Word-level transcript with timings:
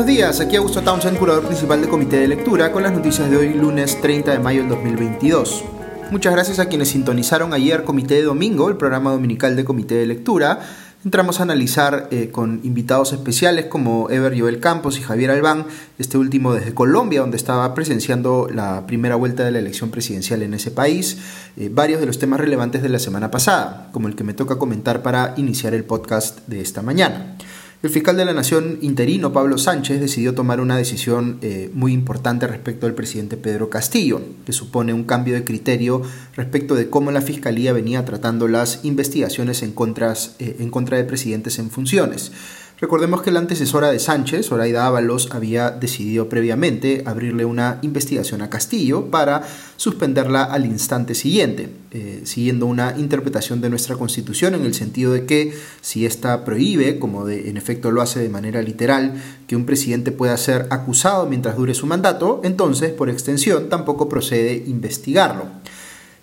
Buenos 0.00 0.16
días, 0.16 0.40
aquí 0.40 0.56
Augusto 0.56 0.80
Townsend, 0.80 1.18
curador 1.18 1.44
principal 1.44 1.78
del 1.82 1.90
Comité 1.90 2.20
de 2.20 2.28
Lectura, 2.28 2.72
con 2.72 2.82
las 2.82 2.92
noticias 2.92 3.28
de 3.28 3.36
hoy, 3.36 3.52
lunes 3.52 4.00
30 4.00 4.32
de 4.32 4.38
mayo 4.38 4.60
del 4.60 4.70
2022. 4.70 5.62
Muchas 6.10 6.32
gracias 6.32 6.58
a 6.58 6.70
quienes 6.70 6.88
sintonizaron 6.88 7.52
ayer 7.52 7.84
Comité 7.84 8.14
de 8.14 8.22
Domingo, 8.22 8.70
el 8.70 8.78
programa 8.78 9.10
dominical 9.10 9.56
de 9.56 9.64
Comité 9.66 9.96
de 9.96 10.06
Lectura. 10.06 10.60
Entramos 11.04 11.38
a 11.38 11.42
analizar 11.42 12.08
eh, 12.10 12.30
con 12.30 12.60
invitados 12.64 13.12
especiales 13.12 13.66
como 13.66 14.08
Ever 14.08 14.40
Joel 14.40 14.58
Campos 14.58 14.98
y 14.98 15.02
Javier 15.02 15.32
Albán, 15.32 15.66
este 15.98 16.16
último 16.16 16.54
desde 16.54 16.72
Colombia, 16.72 17.20
donde 17.20 17.36
estaba 17.36 17.74
presenciando 17.74 18.48
la 18.50 18.86
primera 18.86 19.16
vuelta 19.16 19.44
de 19.44 19.50
la 19.50 19.58
elección 19.58 19.90
presidencial 19.90 20.42
en 20.42 20.54
ese 20.54 20.70
país, 20.70 21.18
eh, 21.58 21.68
varios 21.70 22.00
de 22.00 22.06
los 22.06 22.18
temas 22.18 22.40
relevantes 22.40 22.82
de 22.82 22.88
la 22.88 22.98
semana 22.98 23.30
pasada, 23.30 23.90
como 23.92 24.08
el 24.08 24.16
que 24.16 24.24
me 24.24 24.32
toca 24.32 24.56
comentar 24.56 25.02
para 25.02 25.34
iniciar 25.36 25.74
el 25.74 25.84
podcast 25.84 26.38
de 26.46 26.62
esta 26.62 26.80
mañana. 26.80 27.36
El 27.82 27.88
fiscal 27.88 28.14
de 28.16 28.26
la 28.26 28.34
Nación 28.34 28.76
interino, 28.82 29.32
Pablo 29.32 29.56
Sánchez, 29.56 30.00
decidió 30.00 30.34
tomar 30.34 30.60
una 30.60 30.76
decisión 30.76 31.38
eh, 31.40 31.70
muy 31.72 31.94
importante 31.94 32.46
respecto 32.46 32.86
al 32.86 32.94
presidente 32.94 33.38
Pedro 33.38 33.70
Castillo, 33.70 34.20
que 34.44 34.52
supone 34.52 34.92
un 34.92 35.04
cambio 35.04 35.32
de 35.32 35.44
criterio 35.44 36.02
respecto 36.36 36.74
de 36.74 36.90
cómo 36.90 37.10
la 37.10 37.22
Fiscalía 37.22 37.72
venía 37.72 38.04
tratando 38.04 38.48
las 38.48 38.84
investigaciones 38.84 39.62
en, 39.62 39.70
eh, 39.70 40.56
en 40.58 40.70
contra 40.70 40.98
de 40.98 41.04
presidentes 41.04 41.58
en 41.58 41.70
funciones. 41.70 42.32
Recordemos 42.80 43.20
que 43.20 43.30
la 43.30 43.40
antecesora 43.40 43.90
de 43.90 43.98
Sánchez, 43.98 44.46
Zoraida 44.46 44.86
Ábalos, 44.86 45.28
había 45.32 45.70
decidido 45.70 46.30
previamente 46.30 47.02
abrirle 47.04 47.44
una 47.44 47.78
investigación 47.82 48.40
a 48.40 48.48
Castillo 48.48 49.10
para 49.10 49.42
suspenderla 49.76 50.44
al 50.44 50.64
instante 50.64 51.14
siguiente, 51.14 51.68
eh, 51.90 52.22
siguiendo 52.24 52.64
una 52.64 52.94
interpretación 52.96 53.60
de 53.60 53.68
nuestra 53.68 53.96
Constitución 53.96 54.54
en 54.54 54.64
el 54.64 54.72
sentido 54.72 55.12
de 55.12 55.26
que 55.26 55.52
si 55.82 56.06
ésta 56.06 56.42
prohíbe, 56.42 56.98
como 56.98 57.28
en 57.28 57.58
efecto 57.58 57.90
lo 57.90 58.00
hace 58.00 58.20
de 58.20 58.30
manera 58.30 58.62
literal, 58.62 59.12
que 59.46 59.56
un 59.56 59.66
presidente 59.66 60.10
pueda 60.10 60.34
ser 60.38 60.66
acusado 60.70 61.26
mientras 61.26 61.56
dure 61.56 61.74
su 61.74 61.84
mandato, 61.84 62.40
entonces, 62.44 62.92
por 62.92 63.10
extensión, 63.10 63.68
tampoco 63.68 64.08
procede 64.08 64.64
investigarlo. 64.66 65.44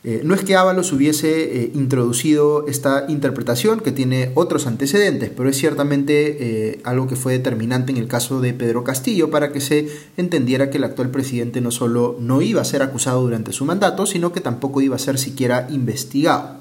Eh, 0.04 0.22
no 0.24 0.36
es 0.36 0.42
que 0.42 0.56
Ábalos 0.56 0.94
hubiese 0.94 1.64
eh, 1.64 1.72
introducido 1.74 2.68
esta 2.68 3.06
interpretación 3.10 3.80
que 3.80 3.92
tiene 3.92 4.32
otros 4.36 4.68
antecedentes, 4.68 5.32
pero 5.36 5.50
es 5.50 5.58
ciertamente 5.58 6.38
eh, 6.40 6.82
algo 6.84 7.08
que 7.08 7.16
fue 7.16 7.34
determinante 7.34 7.92
en 7.92 7.98
el 7.98 8.08
caso 8.08 8.40
de 8.40 8.54
Pedro 8.54 8.84
Castillo 8.84 9.32
para 9.32 9.52
que 9.52 9.60
se 9.60 9.90
entendiera 10.16 10.70
que 10.70 10.78
el 10.78 10.84
actual 10.84 11.10
presidente 11.10 11.62
no 11.62 11.72
solo 11.72 12.16
no 12.20 12.42
iba 12.42 12.62
a 12.62 12.66
ser 12.66 12.84
acusado 12.84 13.22
durante 13.22 13.54
su 13.54 13.66
mandato, 13.66 14.06
sino 14.06 14.32
que 14.32 14.40
tampoco 14.40 14.82
iba 14.82 14.96
a 14.96 15.00
ser 15.00 15.18
siquiera 15.18 15.68
investigado. 15.70 16.58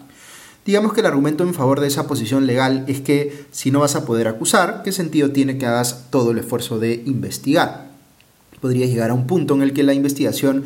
Digamos 0.65 0.95
que 0.95 1.01
el 1.01 1.07
argumento 1.07 1.45
en 1.45 1.55
favor 1.55 1.79
de 1.79 1.87
esa 1.87 2.09
posición 2.09 2.47
legal 2.47 2.85
es 2.89 3.01
que 3.01 3.45
si 3.53 3.71
no 3.71 3.81
vas 3.81 3.95
a 3.95 4.05
poder 4.05 4.27
acusar, 4.27 4.83
¿qué 4.83 4.91
sentido 4.91 5.31
tiene 5.31 5.59
que 5.59 5.67
hagas 5.67 6.07
todo 6.11 6.33
el 6.33 6.39
esfuerzo 6.39 6.81
de 6.81 7.05
investigar? 7.07 7.87
Podría 8.61 8.87
llegar 8.87 9.11
a 9.11 9.15
un 9.15 9.29
punto 9.29 9.55
en 9.55 9.63
el 9.63 9.73
que 9.73 9.85
la 9.85 9.95
investigación 9.95 10.65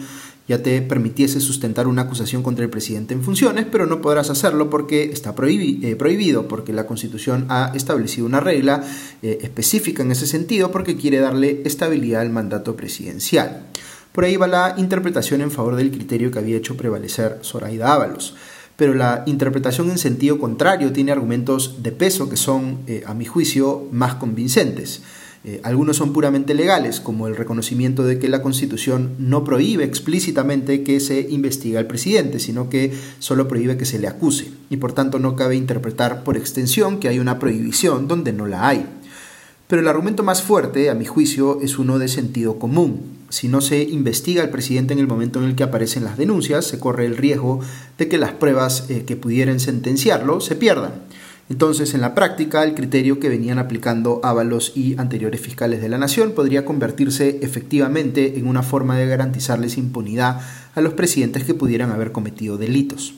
ya 0.50 0.64
te 0.64 0.82
permitiese 0.82 1.38
sustentar 1.40 1.86
una 1.86 2.02
acusación 2.02 2.42
contra 2.42 2.64
el 2.64 2.72
presidente 2.72 3.14
en 3.14 3.22
funciones, 3.22 3.66
pero 3.70 3.86
no 3.86 4.00
podrás 4.00 4.30
hacerlo 4.30 4.68
porque 4.68 5.04
está 5.04 5.30
eh, 5.30 5.94
prohibido, 5.96 6.48
porque 6.48 6.72
la 6.72 6.86
Constitución 6.86 7.46
ha 7.50 7.70
establecido 7.72 8.26
una 8.26 8.40
regla 8.40 8.82
eh, 9.22 9.38
específica 9.42 10.02
en 10.02 10.10
ese 10.10 10.26
sentido 10.26 10.72
porque 10.72 10.96
quiere 10.96 11.20
darle 11.20 11.62
estabilidad 11.64 12.22
al 12.22 12.30
mandato 12.30 12.74
presidencial. 12.74 13.66
Por 14.10 14.24
ahí 14.24 14.36
va 14.36 14.48
la 14.48 14.74
interpretación 14.76 15.40
en 15.40 15.52
favor 15.52 15.76
del 15.76 15.92
criterio 15.92 16.32
que 16.32 16.40
había 16.40 16.56
hecho 16.56 16.76
prevalecer 16.76 17.38
Zoraida 17.44 17.92
Ábalos 17.92 18.34
pero 18.76 18.94
la 18.94 19.24
interpretación 19.26 19.90
en 19.90 19.98
sentido 19.98 20.38
contrario 20.38 20.90
tiene 20.90 21.12
argumentos 21.12 21.82
de 21.82 21.92
peso 21.92 22.30
que 22.30 22.38
son, 22.38 22.78
eh, 22.86 23.02
a 23.04 23.12
mi 23.12 23.26
juicio, 23.26 23.86
más 23.92 24.14
convincentes. 24.14 25.02
Eh, 25.42 25.60
algunos 25.64 25.96
son 25.96 26.12
puramente 26.12 26.52
legales, 26.52 27.00
como 27.00 27.26
el 27.26 27.34
reconocimiento 27.34 28.04
de 28.04 28.18
que 28.18 28.28
la 28.28 28.42
Constitución 28.42 29.14
no 29.18 29.42
prohíbe 29.42 29.84
explícitamente 29.84 30.82
que 30.84 31.00
se 31.00 31.28
investigue 31.30 31.78
al 31.78 31.86
presidente, 31.86 32.38
sino 32.38 32.68
que 32.68 32.92
solo 33.20 33.48
prohíbe 33.48 33.78
que 33.78 33.86
se 33.86 33.98
le 33.98 34.06
acuse, 34.06 34.52
y 34.68 34.76
por 34.76 34.92
tanto 34.92 35.18
no 35.18 35.36
cabe 35.36 35.56
interpretar 35.56 36.24
por 36.24 36.36
extensión 36.36 37.00
que 37.00 37.08
hay 37.08 37.18
una 37.18 37.38
prohibición 37.38 38.06
donde 38.06 38.34
no 38.34 38.46
la 38.46 38.68
hay. 38.68 38.84
Pero 39.66 39.80
el 39.80 39.88
argumento 39.88 40.22
más 40.22 40.42
fuerte, 40.42 40.90
a 40.90 40.94
mi 40.94 41.06
juicio, 41.06 41.60
es 41.62 41.78
uno 41.78 41.98
de 41.98 42.08
sentido 42.08 42.58
común. 42.58 43.20
Si 43.30 43.46
no 43.46 43.60
se 43.60 43.84
investiga 43.84 44.42
al 44.42 44.50
presidente 44.50 44.92
en 44.92 44.98
el 44.98 45.06
momento 45.06 45.38
en 45.38 45.46
el 45.46 45.54
que 45.54 45.62
aparecen 45.62 46.02
las 46.02 46.18
denuncias, 46.18 46.66
se 46.66 46.80
corre 46.80 47.06
el 47.06 47.16
riesgo 47.16 47.60
de 47.96 48.08
que 48.08 48.18
las 48.18 48.32
pruebas 48.32 48.90
eh, 48.90 49.04
que 49.06 49.14
pudieran 49.14 49.60
sentenciarlo 49.60 50.40
se 50.40 50.56
pierdan. 50.56 50.94
Entonces, 51.50 51.94
en 51.94 52.00
la 52.00 52.14
práctica, 52.14 52.62
el 52.62 52.74
criterio 52.74 53.18
que 53.18 53.28
venían 53.28 53.58
aplicando 53.58 54.20
Ábalos 54.22 54.72
y 54.76 54.94
anteriores 54.98 55.40
fiscales 55.40 55.82
de 55.82 55.88
la 55.88 55.98
Nación 55.98 56.30
podría 56.30 56.64
convertirse 56.64 57.40
efectivamente 57.42 58.38
en 58.38 58.46
una 58.46 58.62
forma 58.62 58.96
de 58.96 59.08
garantizarles 59.08 59.76
impunidad 59.76 60.40
a 60.76 60.80
los 60.80 60.94
presidentes 60.94 61.42
que 61.42 61.54
pudieran 61.54 61.90
haber 61.90 62.12
cometido 62.12 62.56
delitos. 62.56 63.14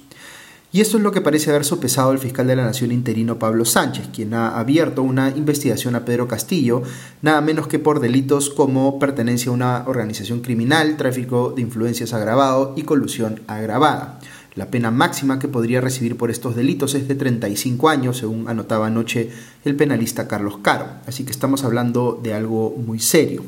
Y 0.72 0.81
esto 0.81 0.97
es 0.97 1.03
lo 1.03 1.12
que 1.12 1.20
parece 1.20 1.50
haber 1.50 1.66
sopesado 1.66 2.12
el 2.12 2.19
fiscal 2.19 2.47
de 2.47 2.56
la 2.56 2.65
Nación 2.65 2.93
interino 2.93 3.38
Pablo 3.38 3.66
Sánchez, 3.66 4.09
quien 4.15 4.32
ha 4.32 4.59
abierto 4.59 5.03
una 5.03 5.28
investigación 5.28 5.94
a 5.94 6.06
Pedro 6.06 6.26
Castillo, 6.26 6.82
nada 7.20 7.43
menos 7.43 7.66
que 7.66 7.78
por 7.78 8.00
delitos 8.00 8.49
como 8.49 8.99
pertenencia 8.99 9.50
a 9.50 9.54
una 9.54 9.84
organización 9.87 10.41
criminal, 10.41 10.97
tráfico 10.97 11.53
de 11.54 11.60
influencias 11.60 12.14
agravado 12.14 12.72
y 12.78 12.84
colusión 12.84 13.43
agravada. 13.47 14.19
La 14.55 14.71
pena 14.71 14.91
máxima 14.91 15.39
que 15.39 15.49
podría 15.49 15.81
recibir 15.81 16.17
por 16.17 16.31
estos 16.31 16.55
delitos 16.55 16.95
es 16.95 17.09
de 17.09 17.15
35 17.15 17.89
años, 17.89 18.19
según 18.19 18.49
anotaba 18.49 18.89
anoche 18.89 19.31
el 19.65 19.77
penalista 19.77 20.29
Carlos 20.29 20.59
Caro. 20.61 20.87
Así 21.07 21.25
que 21.25 21.31
estamos 21.31 21.65
hablando 21.65 22.21
de 22.23 22.35
algo 22.35 22.77
muy 22.77 22.99
serio. 22.99 23.45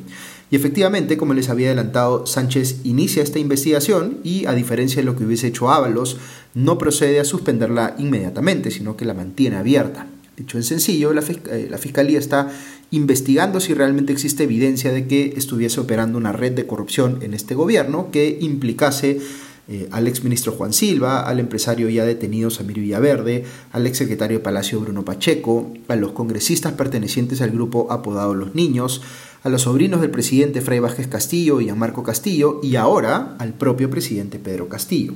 Y 0.51 0.57
efectivamente, 0.57 1.19
como 1.19 1.35
les 1.35 1.51
había 1.51 1.69
adelantado, 1.69 2.27
Sánchez 2.27 2.81
inicia 2.85 3.23
esta 3.23 3.39
investigación 3.39 4.19
y, 4.25 4.47
a 4.47 4.53
diferencia 4.53 5.03
de 5.03 5.05
lo 5.05 5.15
que 5.15 5.25
hubiese 5.25 5.49
hecho 5.49 5.71
Ábalos, 5.71 6.17
no 6.55 6.79
procede 6.79 7.21
a 7.21 7.25
suspenderla 7.25 7.97
inmediatamente, 7.99 8.71
sino 8.71 8.97
que 8.97 9.05
la 9.05 9.15
mantiene 9.15 9.57
abierta. 9.57 10.07
Dicho 10.37 10.57
en 10.57 10.65
sencillo, 10.65 11.13
la, 11.13 11.23
eh, 11.23 11.69
la, 11.71 11.79
Fiscalía 11.79 12.19
está 12.19 12.51
investigando 12.91 13.61
si 13.61 13.75
realmente 13.75 14.13
existe 14.13 14.45
evidencia 14.45 14.91
de 14.91 15.07
que 15.07 15.35
estuviese 15.37 15.81
operando 15.81 16.19
una 16.19 16.33
red 16.33 16.53
de 16.53 16.67
corrupción 16.67 17.19
en 17.23 17.35
este 17.35 17.55
gobierno 17.55 18.11
que 18.11 18.39
implicase 18.41 19.21
eh, 19.67 19.89
al 19.93 20.07
exministro 20.07 20.53
Juan 20.53 20.73
Silva, 20.73 21.21
al 21.21 21.41
empresario 21.41 21.89
ya 21.89 22.05
detenido 22.05 22.51
Samir 22.51 22.81
Villaverde, 22.81 23.45
al 23.73 23.87
exsecretario 23.87 24.39
de 24.39 24.45
Palacio 24.45 24.81
Bruno 24.81 25.05
Pacheco, 25.05 25.73
a 25.89 25.97
los 25.97 26.13
congresistas 26.13 26.73
pertenecientes 26.73 27.41
al 27.41 27.51
grupo 27.51 27.91
apodado 27.91 28.35
Los 28.35 28.55
Niños, 28.55 29.01
a 29.43 29.49
los 29.49 29.63
sobrinos 29.63 30.01
del 30.01 30.11
presidente 30.11 30.61
Fray 30.61 30.81
Vázquez 30.81 31.07
Castillo 31.07 31.61
y 31.61 31.69
a 31.69 31.75
Marco 31.75 32.03
Castillo 32.03 32.61
y 32.63 32.77
ahora 32.77 33.37
al 33.39 33.55
propio 33.55 33.91
presidente 33.91 34.39
Pedro 34.39 34.69
Castillo. 34.69 35.15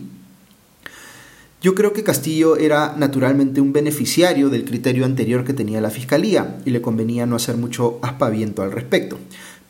Yo 1.61 1.75
creo 1.75 1.93
que 1.93 2.05
Castillo 2.05 2.57
era 2.57 2.95
naturalmente 2.97 3.61
un 3.61 3.73
beneficiario 3.73 4.49
del 4.49 4.65
criterio 4.65 5.05
anterior 5.05 5.45
que 5.45 5.55
tenía 5.55 5.81
la 5.81 5.91
Fiscalía 5.91 6.59
y 6.65 6.71
le 6.71 6.81
convenía 6.81 7.27
no 7.27 7.35
hacer 7.35 7.57
mucho 7.57 7.99
aspaviento 8.01 8.63
al 8.63 8.71
respecto. 8.71 9.19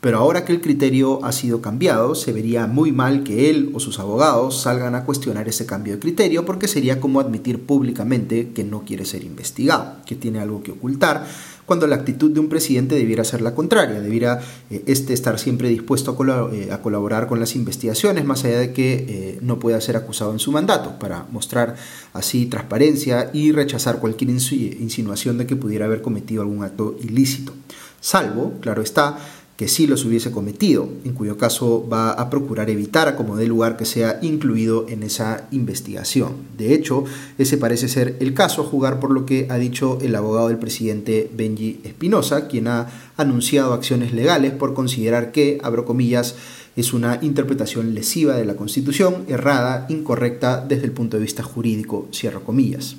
Pero 0.01 0.17
ahora 0.17 0.45
que 0.45 0.53
el 0.53 0.61
criterio 0.61 1.23
ha 1.25 1.33
sido 1.33 1.61
cambiado, 1.61 2.15
se 2.15 2.31
vería 2.31 2.67
muy 2.67 2.93
mal 2.93 3.23
que 3.23 3.49
él 3.49 3.71
o 3.73 3.81
sus 3.81 3.99
abogados 3.99 4.61
salgan 4.61 4.95
a 4.95 5.03
cuestionar 5.03 5.49
ese 5.49 5.65
cambio 5.65 5.93
de 5.93 5.99
criterio 5.99 6.45
porque 6.45 6.69
sería 6.69 7.01
como 7.01 7.19
admitir 7.19 7.65
públicamente 7.65 8.51
que 8.53 8.63
no 8.63 8.85
quiere 8.85 9.03
ser 9.03 9.25
investigado, 9.25 9.97
que 10.05 10.15
tiene 10.15 10.39
algo 10.39 10.63
que 10.63 10.71
ocultar, 10.71 11.25
cuando 11.69 11.85
la 11.85 11.97
actitud 11.97 12.31
de 12.31 12.39
un 12.39 12.49
presidente 12.49 12.95
debiera 12.95 13.23
ser 13.23 13.41
la 13.41 13.53
contraria, 13.53 14.01
debiera 14.01 14.41
eh, 14.71 14.81
este 14.87 15.13
estar 15.13 15.37
siempre 15.37 15.69
dispuesto 15.69 16.17
eh, 16.51 16.69
a, 16.71 16.81
colaborar 16.81 17.27
con 17.27 17.39
las 17.39 17.55
investigaciones, 17.55 18.25
más 18.25 18.43
allá 18.43 18.57
de 18.57 18.73
que 18.73 18.93
eh, 19.07 19.39
no 19.43 19.59
pueda 19.59 19.79
ser 19.79 19.95
acusado 19.95 20.31
en 20.31 20.39
su 20.39 20.51
mandato, 20.51 20.97
para 20.97 21.27
mostrar 21.29 21.75
así 22.13 22.47
transparencia 22.47 23.29
y 23.33 23.51
rechazar 23.51 23.99
cualquier 23.99 24.31
insinuación 24.31 25.37
de 25.37 25.45
que 25.45 25.55
pudiera 25.55 25.85
haber 25.85 26.01
cometido 26.01 26.41
algún 26.41 26.63
acto 26.63 26.97
ilícito. 27.03 27.53
Salvo, 28.01 28.53
claro 28.61 28.81
está, 28.81 29.19
que 29.59 29.67
sí 29.67 29.87
los 29.87 30.05
hubiese 30.05 30.31
cometido, 30.31 30.87
en 31.03 31.11
cuyo 31.11 31.37
caso 31.37 31.85
va 31.91 32.11
a 32.11 32.29
procurar 32.29 32.69
evitar 32.69 33.09
a 33.09 33.17
como 33.17 33.35
dé 33.35 33.45
lugar 33.45 33.75
que 33.75 33.83
sea 33.83 34.17
incluido 34.21 34.85
en 34.87 35.03
esa 35.03 35.49
investigación. 35.51 36.31
De 36.57 36.73
hecho, 36.73 37.03
ese 37.37 37.57
parece 37.57 37.89
ser 37.89 38.15
el 38.21 38.33
caso, 38.33 38.63
jugar 38.63 39.01
por 39.01 39.11
lo 39.11 39.25
que 39.25 39.47
ha 39.49 39.57
dicho 39.57 39.97
el 40.01 40.15
abogado 40.15 40.47
del 40.47 40.59
presidente 40.59 41.29
Benji 41.35 41.81
Espinosa, 41.83 42.47
quien 42.47 42.69
ha 42.69 42.87
anunciado 43.17 43.73
acciones 43.73 44.13
legales 44.13 44.53
por 44.53 44.73
considerar 44.73 45.33
que, 45.33 45.59
abro 45.61 45.83
comillas, 45.83 46.35
es 46.77 46.93
una 46.93 47.19
interpretación 47.21 47.93
lesiva 47.93 48.37
de 48.37 48.45
la 48.45 48.55
Constitución, 48.55 49.25
errada, 49.27 49.87
incorrecta 49.89 50.63
desde 50.65 50.85
el 50.85 50.93
punto 50.93 51.17
de 51.17 51.23
vista 51.23 51.43
jurídico, 51.43 52.07
cierro 52.13 52.45
comillas. 52.45 52.95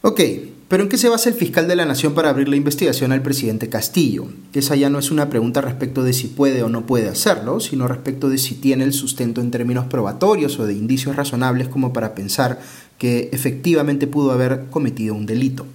Ok, 0.00 0.18
pero 0.70 0.84
¿en 0.84 0.88
qué 0.88 0.98
se 0.98 1.08
basa 1.08 1.28
el 1.28 1.34
fiscal 1.34 1.66
de 1.66 1.74
la 1.74 1.84
Nación 1.84 2.14
para 2.14 2.30
abrir 2.30 2.48
la 2.48 2.54
investigación 2.54 3.10
al 3.10 3.22
presidente 3.22 3.68
Castillo? 3.68 4.28
Esa 4.52 4.76
ya 4.76 4.88
no 4.88 5.00
es 5.00 5.10
una 5.10 5.28
pregunta 5.28 5.60
respecto 5.60 6.04
de 6.04 6.12
si 6.12 6.28
puede 6.28 6.62
o 6.62 6.68
no 6.68 6.86
puede 6.86 7.08
hacerlo, 7.08 7.58
sino 7.58 7.88
respecto 7.88 8.28
de 8.28 8.38
si 8.38 8.54
tiene 8.54 8.84
el 8.84 8.92
sustento 8.92 9.40
en 9.40 9.50
términos 9.50 9.86
probatorios 9.86 10.60
o 10.60 10.68
de 10.68 10.74
indicios 10.74 11.16
razonables 11.16 11.66
como 11.66 11.92
para 11.92 12.14
pensar 12.14 12.60
que 12.98 13.30
efectivamente 13.32 14.06
pudo 14.06 14.30
haber 14.30 14.66
cometido 14.70 15.16
un 15.16 15.26
delito. 15.26 15.66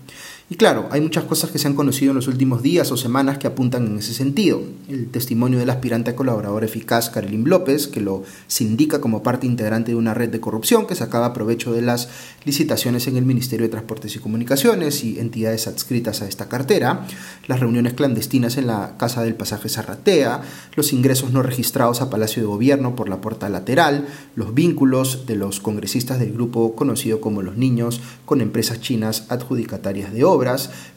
Y 0.48 0.58
claro, 0.58 0.88
hay 0.92 1.02
muchas 1.02 1.24
cosas 1.24 1.50
que 1.50 1.58
se 1.58 1.68
han 1.68 1.74
conocido 1.74 2.12
en 2.12 2.18
los 2.18 2.28
últimos 2.28 2.62
días 2.62 2.92
o 2.92 2.98
semanas 2.98 3.40
que 3.40 3.48
apuntan 3.48 3.88
en 3.88 3.98
ese 3.98 4.14
sentido. 4.14 4.62
El 4.88 5.10
testimonio 5.10 5.58
del 5.58 5.72
aspirante 5.72 6.12
a 6.12 6.16
colaborador 6.16 6.64
eficaz 6.64 7.10
Carolín 7.10 7.50
López, 7.50 7.88
que 7.88 8.00
lo 8.00 8.22
sindica 8.46 9.02
como 9.02 9.24
parte 9.24 9.48
integrante 9.48 9.90
de 9.90 9.98
una 9.98 10.14
red 10.14 10.30
de 10.30 10.40
corrupción 10.40 10.86
que 10.86 10.94
sacaba 10.94 11.34
provecho 11.34 11.74
de 11.74 11.82
las 11.82 12.10
licitaciones 12.44 13.08
en 13.08 13.18
el 13.18 13.26
Ministerio 13.26 13.66
de 13.66 13.72
Transportes 13.72 14.16
y 14.16 14.20
Comunicaciones 14.20 15.04
y 15.04 15.18
entidades 15.18 15.66
adscritas 15.66 16.22
a 16.22 16.28
esta 16.28 16.48
cartera, 16.48 17.08
las 17.48 17.60
reuniones 17.60 17.96
clandestinas 17.96 18.58
en 18.58 18.68
la 18.68 18.98
Casa 18.98 19.24
del 19.24 19.34
Pasaje 19.34 19.68
Zarratea, 19.68 20.44
los 20.76 20.94
ingresos 20.94 21.34
no 21.34 21.42
registrados 21.42 22.02
a 22.02 22.12
Palacio 22.12 22.44
de 22.44 22.48
Gobierno 22.48 22.96
por 22.96 23.10
la 23.10 23.20
puerta 23.20 23.50
lateral, 23.50 24.06
los 24.36 24.54
vínculos 24.54 25.26
de 25.26 25.38
los 25.38 25.60
congresistas 25.60 26.20
del 26.20 26.34
grupo 26.34 26.76
conocido 26.76 27.20
como 27.20 27.42
Los 27.42 27.58
Niños 27.58 28.00
con 28.26 28.42
empresas 28.42 28.80
chinas 28.80 29.26
adjudicatarias 29.30 30.14
de 30.14 30.24
obras, 30.24 30.35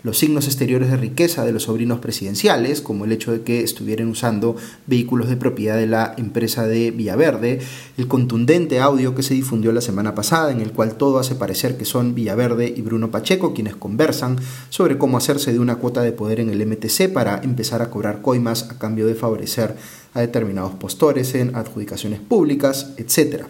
los 0.02 0.18
signos 0.18 0.46
exteriores 0.46 0.90
de 0.90 0.96
riqueza 0.96 1.44
de 1.44 1.52
los 1.52 1.64
sobrinos 1.64 2.00
presidenciales, 2.00 2.80
como 2.80 3.04
el 3.04 3.12
hecho 3.12 3.32
de 3.32 3.42
que 3.42 3.62
estuvieran 3.62 4.08
usando 4.08 4.56
vehículos 4.86 5.28
de 5.28 5.36
propiedad 5.36 5.76
de 5.76 5.86
la 5.86 6.14
empresa 6.16 6.66
de 6.66 6.90
Villaverde, 6.90 7.60
el 7.96 8.08
contundente 8.08 8.80
audio 8.80 9.14
que 9.14 9.22
se 9.22 9.34
difundió 9.34 9.72
la 9.72 9.80
semana 9.80 10.14
pasada, 10.14 10.50
en 10.50 10.60
el 10.60 10.72
cual 10.72 10.96
todo 10.96 11.18
hace 11.18 11.34
parecer 11.34 11.76
que 11.76 11.84
son 11.84 12.14
Villaverde 12.14 12.72
y 12.76 12.82
Bruno 12.82 13.10
Pacheco 13.10 13.54
quienes 13.54 13.76
conversan 13.76 14.36
sobre 14.70 14.98
cómo 14.98 15.16
hacerse 15.16 15.52
de 15.52 15.58
una 15.58 15.76
cuota 15.76 16.02
de 16.02 16.12
poder 16.12 16.40
en 16.40 16.50
el 16.50 16.66
MTC 16.66 17.12
para 17.12 17.40
empezar 17.42 17.82
a 17.82 17.90
cobrar 17.90 18.22
coimas 18.22 18.70
a 18.70 18.78
cambio 18.78 19.06
de 19.06 19.14
favorecer 19.14 19.76
a 20.14 20.20
determinados 20.20 20.72
postores 20.72 21.34
en 21.34 21.54
adjudicaciones 21.54 22.20
públicas, 22.20 22.94
etc. 22.96 23.44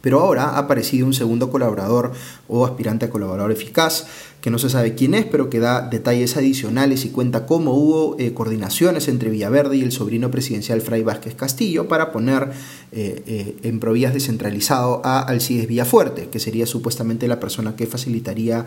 Pero 0.00 0.20
ahora 0.20 0.50
ha 0.50 0.58
aparecido 0.58 1.06
un 1.06 1.14
segundo 1.14 1.50
colaborador 1.50 2.12
o 2.48 2.66
aspirante 2.66 3.06
a 3.06 3.10
colaborador 3.10 3.52
eficaz 3.52 4.06
que 4.42 4.50
no 4.50 4.58
se 4.58 4.68
sabe 4.68 4.96
quién 4.96 5.14
es, 5.14 5.24
pero 5.24 5.48
que 5.48 5.60
da 5.60 5.88
detalles 5.88 6.36
adicionales 6.36 7.04
y 7.04 7.10
cuenta 7.10 7.46
cómo 7.46 7.74
hubo 7.74 8.16
eh, 8.18 8.34
coordinaciones 8.34 9.06
entre 9.06 9.30
Villaverde 9.30 9.76
y 9.76 9.82
el 9.82 9.92
sobrino 9.92 10.32
presidencial 10.32 10.80
Fray 10.80 11.04
Vázquez 11.04 11.36
Castillo 11.36 11.86
para 11.86 12.10
poner 12.10 12.50
eh, 12.90 13.22
eh, 13.24 13.56
en 13.62 13.78
provías 13.78 14.12
descentralizado 14.12 15.00
a 15.04 15.20
Alcides 15.20 15.68
Villafuerte, 15.68 16.28
que 16.28 16.40
sería 16.40 16.66
supuestamente 16.66 17.28
la 17.28 17.38
persona 17.38 17.76
que 17.76 17.86
facilitaría 17.86 18.66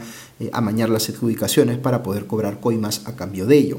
amañar 0.54 0.88
las 0.90 1.10
adjudicaciones 1.10 1.78
para 1.78 2.04
poder 2.04 2.26
cobrar 2.26 2.62
coimas 2.62 3.02
a 3.06 3.18
cambio 3.18 3.46
de 3.46 3.58
ello. 3.58 3.78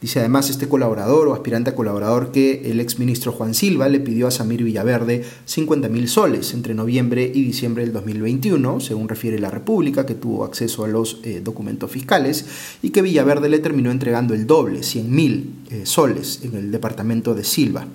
Dice 0.00 0.20
además 0.20 0.48
este 0.48 0.68
colaborador 0.68 1.28
o 1.28 1.34
aspirante 1.34 1.70
a 1.70 1.74
colaborador 1.74 2.30
que 2.30 2.70
el 2.70 2.80
exministro 2.80 3.32
Juan 3.32 3.54
Silva 3.54 3.88
le 3.88 4.00
pidió 4.00 4.28
a 4.28 4.30
Samir 4.30 4.62
Villaverde 4.62 5.24
50 5.44 5.88
mil 5.88 6.08
soles 6.08 6.54
entre 6.54 6.74
noviembre 6.74 7.30
y 7.32 7.42
diciembre 7.42 7.84
del 7.84 7.92
2021, 7.92 8.80
según 8.80 9.08
refiere 9.08 9.38
la 9.38 9.50
República, 9.50 10.06
que 10.06 10.14
tuvo 10.14 10.44
acceso 10.44 10.84
a 10.84 10.88
los 10.88 11.20
documentos 11.40 11.90
fiscales, 11.90 12.44
y 12.82 12.90
que 12.90 13.02
Villaverde 13.02 13.48
le 13.48 13.58
terminó 13.58 13.90
entregando 13.90 14.34
el 14.34 14.46
doble, 14.46 14.82
100 14.82 15.10
mil 15.10 15.54
eh, 15.70 15.82
soles, 15.84 16.40
en 16.42 16.56
el 16.56 16.70
departamento 16.70 17.34
de 17.34 17.44
Silva. 17.44 17.86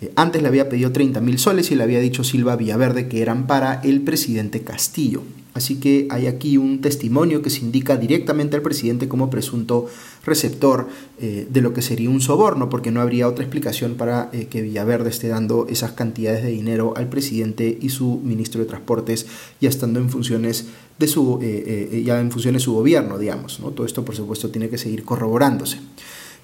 Eh, 0.00 0.12
antes 0.16 0.42
le 0.42 0.48
había 0.48 0.68
pedido 0.68 0.92
30 0.92 1.20
mil 1.20 1.38
soles 1.38 1.70
y 1.70 1.74
le 1.74 1.82
había 1.82 2.00
dicho 2.00 2.24
Silva 2.24 2.56
Villaverde 2.56 3.08
que 3.08 3.22
eran 3.22 3.46
para 3.46 3.80
el 3.82 4.00
presidente 4.00 4.62
Castillo. 4.62 5.22
Así 5.52 5.80
que 5.80 6.06
hay 6.10 6.26
aquí 6.26 6.56
un 6.56 6.80
testimonio 6.80 7.42
que 7.42 7.50
se 7.50 7.60
indica 7.60 7.96
directamente 7.96 8.56
al 8.56 8.62
presidente 8.62 9.08
como 9.08 9.30
presunto 9.30 9.86
receptor 10.24 10.88
eh, 11.20 11.46
de 11.50 11.60
lo 11.60 11.72
que 11.72 11.82
sería 11.82 12.08
un 12.08 12.20
soborno, 12.20 12.68
porque 12.68 12.90
no 12.90 13.00
habría 13.00 13.26
otra 13.26 13.44
explicación 13.44 13.94
para 13.94 14.30
eh, 14.32 14.46
que 14.48 14.62
Villaverde 14.62 15.10
esté 15.10 15.28
dando 15.28 15.66
esas 15.68 15.92
cantidades 15.92 16.44
de 16.44 16.50
dinero 16.50 16.94
al 16.96 17.08
presidente 17.08 17.78
y 17.80 17.88
su 17.88 18.20
ministro 18.22 18.60
de 18.60 18.66
Transportes 18.66 19.26
ya 19.60 19.68
estando 19.68 19.98
en 19.98 20.08
funciones 20.08 20.66
de 20.98 21.08
su 21.08 21.38
eh, 21.42 22.02
ya 22.04 22.20
en 22.20 22.30
funciones 22.30 22.62
de 22.62 22.64
su 22.64 22.74
gobierno, 22.74 23.18
digamos. 23.18 23.58
Todo 23.74 23.86
esto, 23.86 24.04
por 24.04 24.14
supuesto, 24.14 24.50
tiene 24.50 24.68
que 24.68 24.78
seguir 24.78 25.04
corroborándose. 25.04 25.78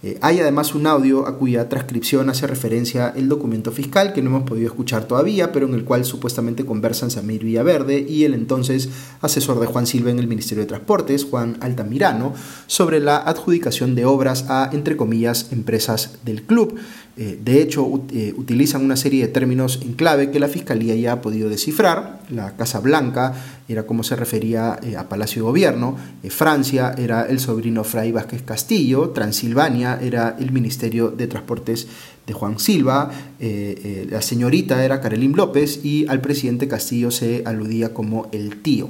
Eh, 0.03 0.19
hay 0.21 0.41
además 0.41 0.75
un 0.75 0.87
audio 0.87 1.27
a 1.27 1.39
cuya 1.39 1.69
transcripción 1.69 2.29
hace 2.29 2.47
referencia 2.47 3.13
el 3.17 3.29
documento 3.29 3.73
fiscal 3.73 4.13
que 4.13 4.23
no 4.23 4.31
hemos 4.31 4.43
podido 4.43 4.67
escuchar 4.67 5.07
todavía, 5.09 5.53
pero 5.53 5.67
en 5.67 5.75
el 5.75 5.85
cual 5.85 6.05
supuestamente 6.05 6.65
conversan 6.67 7.11
Samir 7.11 7.45
Villaverde 7.45 8.01
y 8.01 8.25
el 8.25 8.35
entonces 8.35 8.89
asesor 9.21 9.59
de 9.59 9.67
Juan 9.67 9.87
Silva 9.87 10.11
en 10.11 10.19
el 10.19 10.29
Ministerio 10.29 10.65
de 10.65 10.69
Transportes, 10.69 11.25
Juan 11.25 11.57
Altamirano, 11.61 12.35
sobre 12.67 13.01
la 13.01 13.17
adjudicación 13.17 13.95
de 13.95 14.05
obras 14.05 14.47
a, 14.49 14.71
entre 14.73 14.97
comillas, 14.97 15.49
empresas 15.51 16.19
del 16.25 16.43
club. 16.43 16.79
Eh, 17.19 17.39
de 17.43 17.63
hecho, 17.63 18.03
eh, 18.13 18.35
utilizan 18.37 18.85
una 18.85 18.97
serie 18.97 19.27
de 19.27 19.33
términos 19.33 19.81
en 19.83 19.95
clave 19.95 20.31
que 20.31 20.39
la 20.39 20.49
Fiscalía 20.49 20.95
ya 20.97 21.13
ha 21.13 21.21
podido 21.23 21.49
descifrar. 21.49 22.21
La 22.29 22.57
Casa 22.57 22.81
Blanca 22.81 23.56
era 23.69 23.87
como 23.87 24.03
se 24.03 24.17
refería 24.17 24.79
eh, 24.83 24.97
a 24.97 25.09
Palacio 25.09 25.43
de 25.43 25.49
Gobierno, 25.49 25.97
Francia 26.29 26.95
era 26.97 27.25
el 27.27 27.41
sobrino 27.41 27.85
Fray 27.85 28.13
Vázquez 28.13 28.43
Castillo, 28.43 29.11
Transilvania 29.11 29.99
era 30.01 30.37
el 30.39 30.53
Ministerio 30.53 31.11
de 31.11 31.27
Transportes 31.27 31.87
de 32.27 32.33
Juan 32.33 32.59
Silva, 32.59 33.11
la 33.39 34.21
señorita 34.21 34.85
era 34.85 35.01
Carolín 35.01 35.37
López 35.37 35.85
y 35.85 36.07
al 36.09 36.21
presidente 36.21 36.67
Castillo 36.67 37.13
se 37.13 37.43
aludía 37.47 37.95
como 37.95 38.29
el 38.33 38.63
tío. 38.63 38.89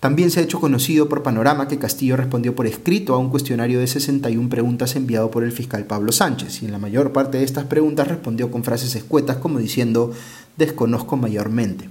También 0.00 0.30
se 0.30 0.40
ha 0.40 0.42
hecho 0.42 0.60
conocido 0.60 1.08
por 1.08 1.22
Panorama 1.22 1.68
que 1.68 1.78
Castillo 1.78 2.16
respondió 2.16 2.54
por 2.54 2.66
escrito 2.66 3.14
a 3.14 3.18
un 3.18 3.30
cuestionario 3.30 3.80
de 3.80 3.86
61 3.86 4.48
preguntas 4.48 4.94
enviado 4.94 5.30
por 5.30 5.42
el 5.42 5.52
fiscal 5.52 5.84
Pablo 5.84 6.12
Sánchez, 6.12 6.62
y 6.62 6.66
en 6.66 6.72
la 6.72 6.78
mayor 6.78 7.12
parte 7.12 7.38
de 7.38 7.44
estas 7.44 7.64
preguntas 7.64 8.06
respondió 8.06 8.50
con 8.50 8.62
frases 8.62 8.94
escuetas 8.94 9.38
como 9.38 9.58
diciendo 9.58 10.12
desconozco 10.56 11.16
mayormente. 11.16 11.88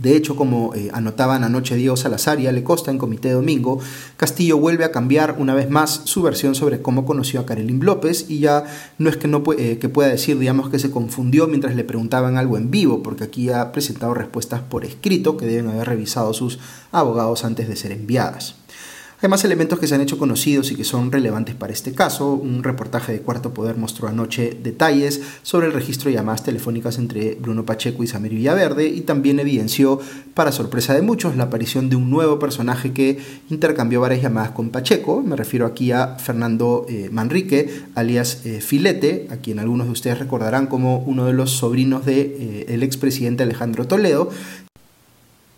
De 0.00 0.16
hecho, 0.16 0.34
como 0.34 0.74
eh, 0.74 0.90
anotaban 0.94 1.44
anoche 1.44 1.76
Diego 1.76 1.96
Salazar 1.96 2.40
y 2.40 2.46
Ale 2.46 2.64
Costa 2.64 2.90
en 2.90 2.96
Comité 2.96 3.30
Domingo, 3.32 3.80
Castillo 4.16 4.56
vuelve 4.56 4.84
a 4.84 4.92
cambiar 4.92 5.36
una 5.38 5.54
vez 5.54 5.68
más 5.68 6.02
su 6.04 6.22
versión 6.22 6.54
sobre 6.54 6.80
cómo 6.80 7.04
conoció 7.04 7.40
a 7.40 7.46
Karelin 7.46 7.84
López 7.84 8.24
y 8.28 8.38
ya 8.38 8.64
no 8.96 9.10
es 9.10 9.18
que, 9.18 9.28
no 9.28 9.42
eh, 9.58 9.78
que 9.78 9.88
pueda 9.90 10.08
decir, 10.08 10.38
digamos, 10.38 10.70
que 10.70 10.78
se 10.78 10.90
confundió 10.90 11.46
mientras 11.48 11.74
le 11.74 11.84
preguntaban 11.84 12.38
algo 12.38 12.56
en 12.56 12.70
vivo, 12.70 13.02
porque 13.02 13.24
aquí 13.24 13.50
ha 13.50 13.72
presentado 13.72 14.14
respuestas 14.14 14.62
por 14.62 14.86
escrito 14.86 15.36
que 15.36 15.44
deben 15.44 15.68
haber 15.68 15.88
revisado 15.88 16.32
sus 16.32 16.58
abogados 16.92 17.44
antes 17.44 17.68
de 17.68 17.76
ser 17.76 17.92
enviadas. 17.92 18.59
Hay 19.22 19.28
más 19.28 19.44
elementos 19.44 19.78
que 19.78 19.86
se 19.86 19.94
han 19.94 20.00
hecho 20.00 20.16
conocidos 20.16 20.72
y 20.72 20.76
que 20.76 20.84
son 20.84 21.12
relevantes 21.12 21.54
para 21.54 21.74
este 21.74 21.92
caso. 21.92 22.32
Un 22.32 22.64
reportaje 22.64 23.12
de 23.12 23.20
Cuarto 23.20 23.52
Poder 23.52 23.76
mostró 23.76 24.08
anoche 24.08 24.56
detalles 24.62 25.20
sobre 25.42 25.66
el 25.66 25.74
registro 25.74 26.08
de 26.08 26.14
llamadas 26.14 26.42
telefónicas 26.42 26.96
entre 26.96 27.34
Bruno 27.34 27.66
Pacheco 27.66 28.02
y 28.02 28.06
Samir 28.06 28.32
Villaverde 28.32 28.88
y 28.88 29.02
también 29.02 29.38
evidenció, 29.38 30.00
para 30.32 30.52
sorpresa 30.52 30.94
de 30.94 31.02
muchos, 31.02 31.36
la 31.36 31.44
aparición 31.44 31.90
de 31.90 31.96
un 31.96 32.08
nuevo 32.08 32.38
personaje 32.38 32.94
que 32.94 33.18
intercambió 33.50 34.00
varias 34.00 34.22
llamadas 34.22 34.52
con 34.52 34.70
Pacheco. 34.70 35.20
Me 35.20 35.36
refiero 35.36 35.66
aquí 35.66 35.92
a 35.92 36.16
Fernando 36.18 36.86
eh, 36.88 37.10
Manrique, 37.12 37.68
alias 37.94 38.46
eh, 38.46 38.62
Filete, 38.62 39.28
a 39.30 39.36
quien 39.36 39.58
algunos 39.58 39.86
de 39.88 39.92
ustedes 39.92 40.18
recordarán 40.18 40.66
como 40.66 41.00
uno 41.00 41.26
de 41.26 41.34
los 41.34 41.50
sobrinos 41.50 42.06
del 42.06 42.36
de, 42.36 42.66
eh, 42.70 42.84
expresidente 42.84 43.42
Alejandro 43.42 43.86
Toledo, 43.86 44.30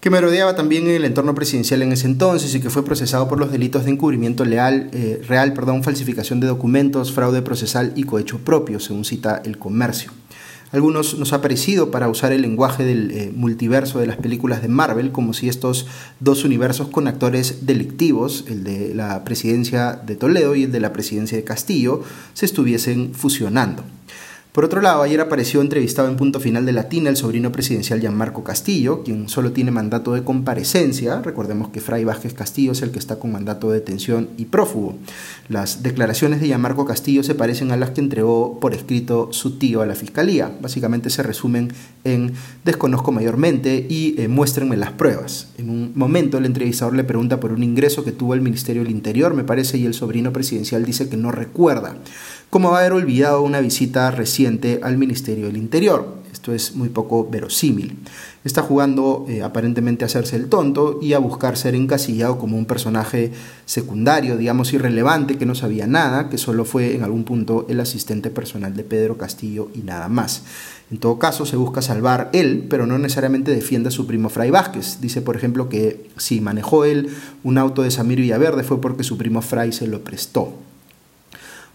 que 0.02 0.10
merodeaba 0.10 0.56
también 0.56 0.88
en 0.88 0.96
el 0.96 1.04
entorno 1.04 1.32
presidencial 1.32 1.80
en 1.80 1.92
ese 1.92 2.08
entonces 2.08 2.52
y 2.56 2.60
que 2.60 2.70
fue 2.70 2.84
procesado 2.84 3.28
por 3.28 3.38
los 3.38 3.52
delitos 3.52 3.84
de 3.84 3.92
encubrimiento 3.92 4.44
leal, 4.44 4.90
eh, 4.92 5.22
real, 5.28 5.52
perdón, 5.52 5.84
falsificación 5.84 6.40
de 6.40 6.48
documentos, 6.48 7.12
fraude 7.12 7.40
procesal 7.40 7.92
y 7.94 8.02
cohecho 8.02 8.40
propio, 8.40 8.80
según 8.80 9.04
cita 9.04 9.40
el 9.44 9.58
comercio. 9.58 10.10
Algunos 10.72 11.16
nos 11.20 11.32
ha 11.32 11.40
parecido 11.40 11.92
para 11.92 12.08
usar 12.08 12.32
el 12.32 12.42
lenguaje 12.42 12.82
del 12.82 13.12
eh, 13.12 13.32
multiverso 13.32 14.00
de 14.00 14.08
las 14.08 14.16
películas 14.16 14.60
de 14.60 14.66
Marvel, 14.66 15.12
como 15.12 15.34
si 15.34 15.48
estos 15.48 15.86
dos 16.18 16.42
universos 16.42 16.88
con 16.88 17.06
actores 17.06 17.64
delictivos, 17.64 18.44
el 18.48 18.64
de 18.64 18.96
la 18.96 19.22
presidencia 19.22 19.92
de 19.92 20.16
Toledo 20.16 20.56
y 20.56 20.64
el 20.64 20.72
de 20.72 20.80
la 20.80 20.92
presidencia 20.92 21.38
de 21.38 21.44
Castillo, 21.44 22.02
se 22.34 22.44
estuviesen 22.44 23.14
fusionando. 23.14 23.84
Por 24.52 24.66
otro 24.66 24.82
lado, 24.82 25.00
ayer 25.00 25.18
apareció 25.18 25.62
entrevistado 25.62 26.08
en 26.08 26.16
punto 26.16 26.38
final 26.38 26.66
de 26.66 26.72
Latina 26.72 27.08
el 27.08 27.16
sobrino 27.16 27.50
presidencial 27.50 28.00
Gianmarco 28.00 28.44
Castillo, 28.44 29.02
quien 29.02 29.30
solo 29.30 29.52
tiene 29.52 29.70
mandato 29.70 30.12
de 30.12 30.24
comparecencia. 30.24 31.22
Recordemos 31.22 31.70
que 31.70 31.80
Fray 31.80 32.04
Vázquez 32.04 32.34
Castillo 32.34 32.72
es 32.72 32.82
el 32.82 32.90
que 32.90 32.98
está 32.98 33.18
con 33.18 33.32
mandato 33.32 33.70
de 33.70 33.78
detención 33.78 34.28
y 34.36 34.44
prófugo. 34.44 34.96
Las 35.48 35.82
declaraciones 35.82 36.42
de 36.42 36.48
Gianmarco 36.48 36.84
Castillo 36.84 37.22
se 37.22 37.34
parecen 37.34 37.72
a 37.72 37.78
las 37.78 37.92
que 37.92 38.02
entregó 38.02 38.60
por 38.60 38.74
escrito 38.74 39.32
su 39.32 39.56
tío 39.56 39.80
a 39.80 39.86
la 39.86 39.94
fiscalía. 39.94 40.54
Básicamente 40.60 41.08
se 41.08 41.22
resumen 41.22 41.72
en 42.04 42.34
desconozco 42.62 43.10
mayormente 43.10 43.86
y 43.88 44.20
eh, 44.20 44.28
muéstrenme 44.28 44.76
las 44.76 44.92
pruebas. 44.92 45.48
En 45.56 45.70
un 45.70 45.92
momento 45.94 46.36
el 46.36 46.44
entrevistador 46.44 46.94
le 46.94 47.04
pregunta 47.04 47.40
por 47.40 47.52
un 47.52 47.62
ingreso 47.62 48.04
que 48.04 48.12
tuvo 48.12 48.34
el 48.34 48.42
Ministerio 48.42 48.82
del 48.82 48.92
Interior, 48.92 49.32
me 49.32 49.44
parece, 49.44 49.78
y 49.78 49.86
el 49.86 49.94
sobrino 49.94 50.30
presidencial 50.30 50.84
dice 50.84 51.08
que 51.08 51.16
no 51.16 51.32
recuerda. 51.32 51.96
¿Cómo 52.52 52.70
va 52.70 52.76
a 52.76 52.80
haber 52.80 52.92
olvidado 52.92 53.40
una 53.40 53.60
visita 53.60 54.10
reciente 54.10 54.78
al 54.82 54.98
Ministerio 54.98 55.46
del 55.46 55.56
Interior? 55.56 56.18
Esto 56.30 56.52
es 56.52 56.74
muy 56.74 56.90
poco 56.90 57.26
verosímil. 57.26 57.98
Está 58.44 58.60
jugando 58.60 59.24
eh, 59.26 59.40
aparentemente 59.40 60.04
a 60.04 60.08
hacerse 60.08 60.36
el 60.36 60.50
tonto 60.50 60.98
y 61.00 61.14
a 61.14 61.18
buscar 61.18 61.56
ser 61.56 61.74
encasillado 61.74 62.36
como 62.36 62.58
un 62.58 62.66
personaje 62.66 63.32
secundario, 63.64 64.36
digamos 64.36 64.74
irrelevante, 64.74 65.38
que 65.38 65.46
no 65.46 65.54
sabía 65.54 65.86
nada, 65.86 66.28
que 66.28 66.36
solo 66.36 66.66
fue 66.66 66.94
en 66.94 67.04
algún 67.04 67.24
punto 67.24 67.64
el 67.70 67.80
asistente 67.80 68.28
personal 68.28 68.76
de 68.76 68.84
Pedro 68.84 69.16
Castillo 69.16 69.70
y 69.74 69.78
nada 69.78 70.10
más. 70.10 70.42
En 70.90 70.98
todo 70.98 71.18
caso, 71.18 71.46
se 71.46 71.56
busca 71.56 71.80
salvar 71.80 72.28
él, 72.34 72.66
pero 72.68 72.84
no 72.86 72.98
necesariamente 72.98 73.50
defiende 73.50 73.88
a 73.88 73.92
su 73.92 74.06
primo 74.06 74.28
Fray 74.28 74.50
Vázquez. 74.50 75.00
Dice, 75.00 75.22
por 75.22 75.36
ejemplo, 75.36 75.70
que 75.70 76.10
si 76.18 76.42
manejó 76.42 76.84
él 76.84 77.08
un 77.44 77.56
auto 77.56 77.80
de 77.80 77.90
Samir 77.90 78.20
Villaverde 78.20 78.62
fue 78.62 78.78
porque 78.78 79.04
su 79.04 79.16
primo 79.16 79.40
Fray 79.40 79.72
se 79.72 79.86
lo 79.86 80.04
prestó. 80.04 80.52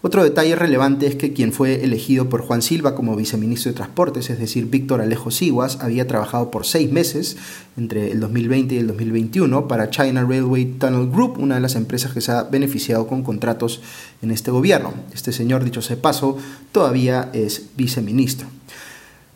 Otro 0.00 0.22
detalle 0.22 0.54
relevante 0.54 1.08
es 1.08 1.16
que 1.16 1.32
quien 1.32 1.52
fue 1.52 1.82
elegido 1.82 2.28
por 2.28 2.42
Juan 2.42 2.62
Silva 2.62 2.94
como 2.94 3.16
viceministro 3.16 3.72
de 3.72 3.76
Transportes, 3.76 4.30
es 4.30 4.38
decir, 4.38 4.66
Víctor 4.66 5.00
Alejo 5.00 5.32
Siguas, 5.32 5.78
había 5.80 6.06
trabajado 6.06 6.52
por 6.52 6.64
seis 6.64 6.92
meses 6.92 7.36
entre 7.76 8.12
el 8.12 8.20
2020 8.20 8.76
y 8.76 8.78
el 8.78 8.86
2021 8.86 9.66
para 9.66 9.90
China 9.90 10.24
Railway 10.24 10.66
Tunnel 10.78 11.10
Group, 11.10 11.38
una 11.40 11.56
de 11.56 11.62
las 11.62 11.74
empresas 11.74 12.12
que 12.12 12.20
se 12.20 12.30
ha 12.30 12.44
beneficiado 12.44 13.08
con 13.08 13.24
contratos 13.24 13.80
en 14.22 14.30
este 14.30 14.52
gobierno. 14.52 14.94
Este 15.12 15.32
señor, 15.32 15.64
dicho 15.64 15.82
sea 15.82 16.00
paso, 16.00 16.38
todavía 16.70 17.30
es 17.32 17.70
viceministro. 17.76 18.57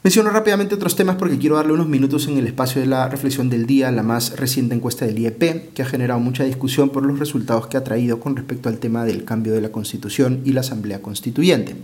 Menciono 0.04 0.30
rápidamente 0.30 0.74
otros 0.74 0.96
temas 0.96 1.14
porque 1.14 1.38
quiero 1.38 1.54
darle 1.54 1.74
unos 1.74 1.86
minutos 1.86 2.26
en 2.26 2.36
el 2.36 2.48
espacio 2.48 2.80
de 2.80 2.88
la 2.88 3.08
reflexión 3.08 3.48
del 3.48 3.66
día, 3.66 3.92
la 3.92 4.02
más 4.02 4.36
reciente 4.36 4.74
encuesta 4.74 5.06
del 5.06 5.16
IEP, 5.16 5.72
que 5.74 5.82
ha 5.82 5.86
generado 5.86 6.18
mucha 6.18 6.42
discusión 6.42 6.90
por 6.90 7.06
los 7.06 7.20
resultados 7.20 7.68
que 7.68 7.76
ha 7.76 7.84
traído 7.84 8.18
con 8.18 8.34
respecto 8.34 8.68
al 8.68 8.78
tema 8.78 9.04
del 9.04 9.24
cambio 9.24 9.52
de 9.52 9.60
la 9.60 9.70
Constitución 9.70 10.40
y 10.44 10.54
la 10.54 10.62
Asamblea 10.62 11.00
Constituyente. 11.00 11.76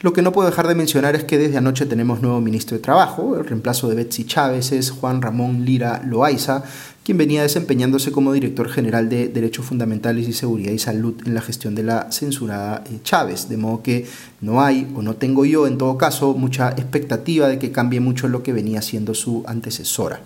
Lo 0.00 0.12
que 0.12 0.20
no 0.20 0.32
puedo 0.32 0.50
dejar 0.50 0.66
de 0.66 0.74
mencionar 0.74 1.14
es 1.14 1.22
que 1.22 1.38
desde 1.38 1.58
anoche 1.58 1.86
tenemos 1.86 2.22
nuevo 2.22 2.40
ministro 2.40 2.76
de 2.76 2.82
Trabajo, 2.82 3.36
el 3.36 3.44
reemplazo 3.44 3.88
de 3.88 3.94
Betsy 3.94 4.24
Chávez 4.24 4.72
es 4.72 4.90
Juan 4.90 5.22
Ramón 5.22 5.64
Lira 5.64 6.02
Loaiza, 6.04 6.64
quien 7.10 7.18
venía 7.18 7.42
desempeñándose 7.42 8.12
como 8.12 8.32
director 8.32 8.68
general 8.68 9.08
de 9.08 9.26
Derechos 9.26 9.64
Fundamentales 9.64 10.28
y 10.28 10.32
Seguridad 10.32 10.70
y 10.70 10.78
Salud 10.78 11.16
en 11.26 11.34
la 11.34 11.40
gestión 11.40 11.74
de 11.74 11.82
la 11.82 12.12
censurada 12.12 12.84
eh, 12.86 13.00
Chávez, 13.02 13.48
de 13.48 13.56
modo 13.56 13.82
que 13.82 14.06
no 14.40 14.62
hay 14.62 14.88
o 14.94 15.02
no 15.02 15.16
tengo 15.16 15.44
yo 15.44 15.66
en 15.66 15.76
todo 15.76 15.98
caso 15.98 16.34
mucha 16.34 16.68
expectativa 16.68 17.48
de 17.48 17.58
que 17.58 17.72
cambie 17.72 17.98
mucho 17.98 18.28
lo 18.28 18.44
que 18.44 18.52
venía 18.52 18.80
siendo 18.80 19.14
su 19.14 19.42
antecesora. 19.48 20.20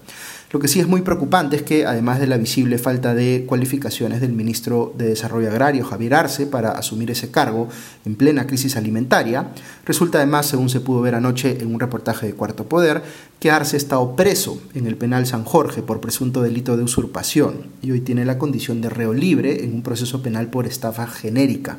Lo 0.54 0.60
que 0.60 0.68
sí 0.68 0.78
es 0.78 0.86
muy 0.86 1.02
preocupante 1.02 1.56
es 1.56 1.62
que, 1.62 1.84
además 1.84 2.20
de 2.20 2.28
la 2.28 2.36
visible 2.36 2.78
falta 2.78 3.12
de 3.12 3.44
cualificaciones 3.44 4.20
del 4.20 4.34
ministro 4.34 4.94
de 4.96 5.08
Desarrollo 5.08 5.50
Agrario, 5.50 5.84
Javier 5.84 6.14
Arce, 6.14 6.46
para 6.46 6.70
asumir 6.70 7.10
ese 7.10 7.32
cargo 7.32 7.66
en 8.04 8.14
plena 8.14 8.46
crisis 8.46 8.76
alimentaria, 8.76 9.48
resulta 9.84 10.18
además, 10.18 10.46
según 10.46 10.68
se 10.68 10.78
pudo 10.78 11.00
ver 11.00 11.16
anoche 11.16 11.58
en 11.60 11.74
un 11.74 11.80
reportaje 11.80 12.26
de 12.26 12.34
Cuarto 12.34 12.68
Poder, 12.68 13.02
que 13.40 13.50
Arce 13.50 13.74
ha 13.74 13.78
estado 13.78 14.14
preso 14.14 14.62
en 14.76 14.86
el 14.86 14.96
penal 14.96 15.26
San 15.26 15.42
Jorge 15.42 15.82
por 15.82 16.00
presunto 16.00 16.40
delito 16.40 16.76
de 16.76 16.84
usurpación 16.84 17.66
y 17.82 17.90
hoy 17.90 18.00
tiene 18.00 18.24
la 18.24 18.38
condición 18.38 18.80
de 18.80 18.90
reo 18.90 19.12
libre 19.12 19.64
en 19.64 19.74
un 19.74 19.82
proceso 19.82 20.22
penal 20.22 20.50
por 20.50 20.68
estafa 20.68 21.08
genérica. 21.08 21.78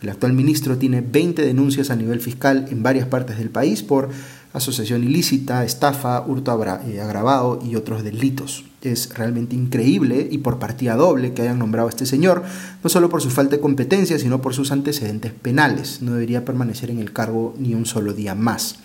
El 0.00 0.08
actual 0.08 0.32
ministro 0.32 0.78
tiene 0.78 1.00
20 1.00 1.44
denuncias 1.44 1.90
a 1.90 1.96
nivel 1.96 2.20
fiscal 2.20 2.66
en 2.70 2.82
varias 2.82 3.06
partes 3.08 3.38
del 3.38 3.50
país 3.50 3.82
por 3.82 4.10
asociación 4.52 5.04
ilícita, 5.04 5.64
estafa, 5.64 6.20
hurto 6.26 6.52
eh, 6.86 7.00
agravado 7.00 7.58
y 7.64 7.76
otros 7.76 8.04
delitos. 8.04 8.64
Es 8.82 9.08
realmente 9.14 9.54
increíble 9.54 10.28
y 10.30 10.38
por 10.38 10.58
partida 10.58 10.96
doble 10.96 11.32
que 11.32 11.42
hayan 11.42 11.58
nombrado 11.58 11.88
a 11.88 11.90
este 11.90 12.06
señor, 12.06 12.42
no 12.82 12.90
solo 12.90 13.08
por 13.08 13.22
su 13.22 13.30
falta 13.30 13.56
de 13.56 13.62
competencia, 13.62 14.18
sino 14.18 14.42
por 14.42 14.54
sus 14.54 14.72
antecedentes 14.72 15.32
penales. 15.32 16.02
No 16.02 16.14
debería 16.14 16.44
permanecer 16.44 16.90
en 16.90 16.98
el 16.98 17.12
cargo 17.12 17.54
ni 17.58 17.74
un 17.74 17.86
solo 17.86 18.12
día 18.12 18.34
más. 18.34 18.76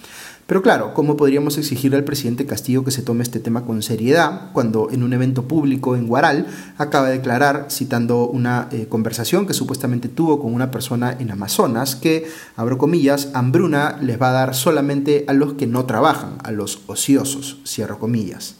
Pero 0.47 0.61
claro, 0.61 0.93
¿cómo 0.93 1.17
podríamos 1.17 1.57
exigirle 1.57 1.97
al 1.97 2.05
presidente 2.05 2.45
Castillo 2.45 2.85
que 2.85 2.91
se 2.91 3.01
tome 3.01 3.21
este 3.21 3.41
tema 3.41 3.65
con 3.65 3.81
seriedad 3.81 4.49
cuando 4.53 4.89
en 4.91 5.03
un 5.03 5.11
evento 5.11 5.45
público 5.45 5.97
en 5.97 6.07
Guaral 6.07 6.47
acaba 6.77 7.07
de 7.07 7.17
declarar, 7.17 7.67
citando 7.69 8.29
una 8.29 8.69
eh, 8.71 8.87
conversación 8.87 9.45
que 9.45 9.53
supuestamente 9.53 10.07
tuvo 10.07 10.39
con 10.39 10.53
una 10.53 10.71
persona 10.71 11.17
en 11.19 11.31
Amazonas, 11.31 11.97
que, 11.97 12.27
abro 12.55 12.77
comillas, 12.77 13.29
hambruna 13.33 13.97
les 14.01 14.21
va 14.21 14.29
a 14.29 14.33
dar 14.33 14.55
solamente 14.55 15.25
a 15.27 15.33
los 15.33 15.53
que 15.53 15.67
no 15.67 15.85
trabajan, 15.85 16.37
a 16.45 16.51
los 16.51 16.79
ociosos, 16.87 17.59
cierro 17.65 17.99
comillas? 17.99 18.55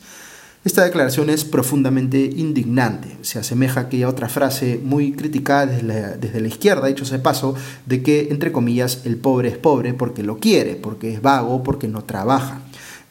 Esta 0.68 0.84
declaración 0.84 1.30
es 1.30 1.46
profundamente 1.46 2.30
indignante. 2.36 3.16
Se 3.22 3.40
asemeja 3.40 3.88
a 3.90 4.10
otra 4.10 4.28
frase 4.28 4.82
muy 4.84 5.14
criticada 5.14 5.66
desde 5.66 6.42
la, 6.42 6.48
izquierda, 6.50 6.88
dicho 6.88 7.06
sea 7.06 7.24
paso, 7.24 7.56
de 7.86 8.04
que, 8.04 8.28
entre 8.32 8.52
comillas, 8.52 9.04
el 9.06 9.16
pobre 9.16 9.48
es 9.48 9.58
pobre 9.58 9.94
porque 9.94 10.24
lo 10.24 10.40
quiere, 10.40 10.76
porque 10.76 11.14
es 11.14 11.22
vago, 11.22 11.64
porque 11.64 11.88
no 11.88 12.04
trabaja. 12.04 12.64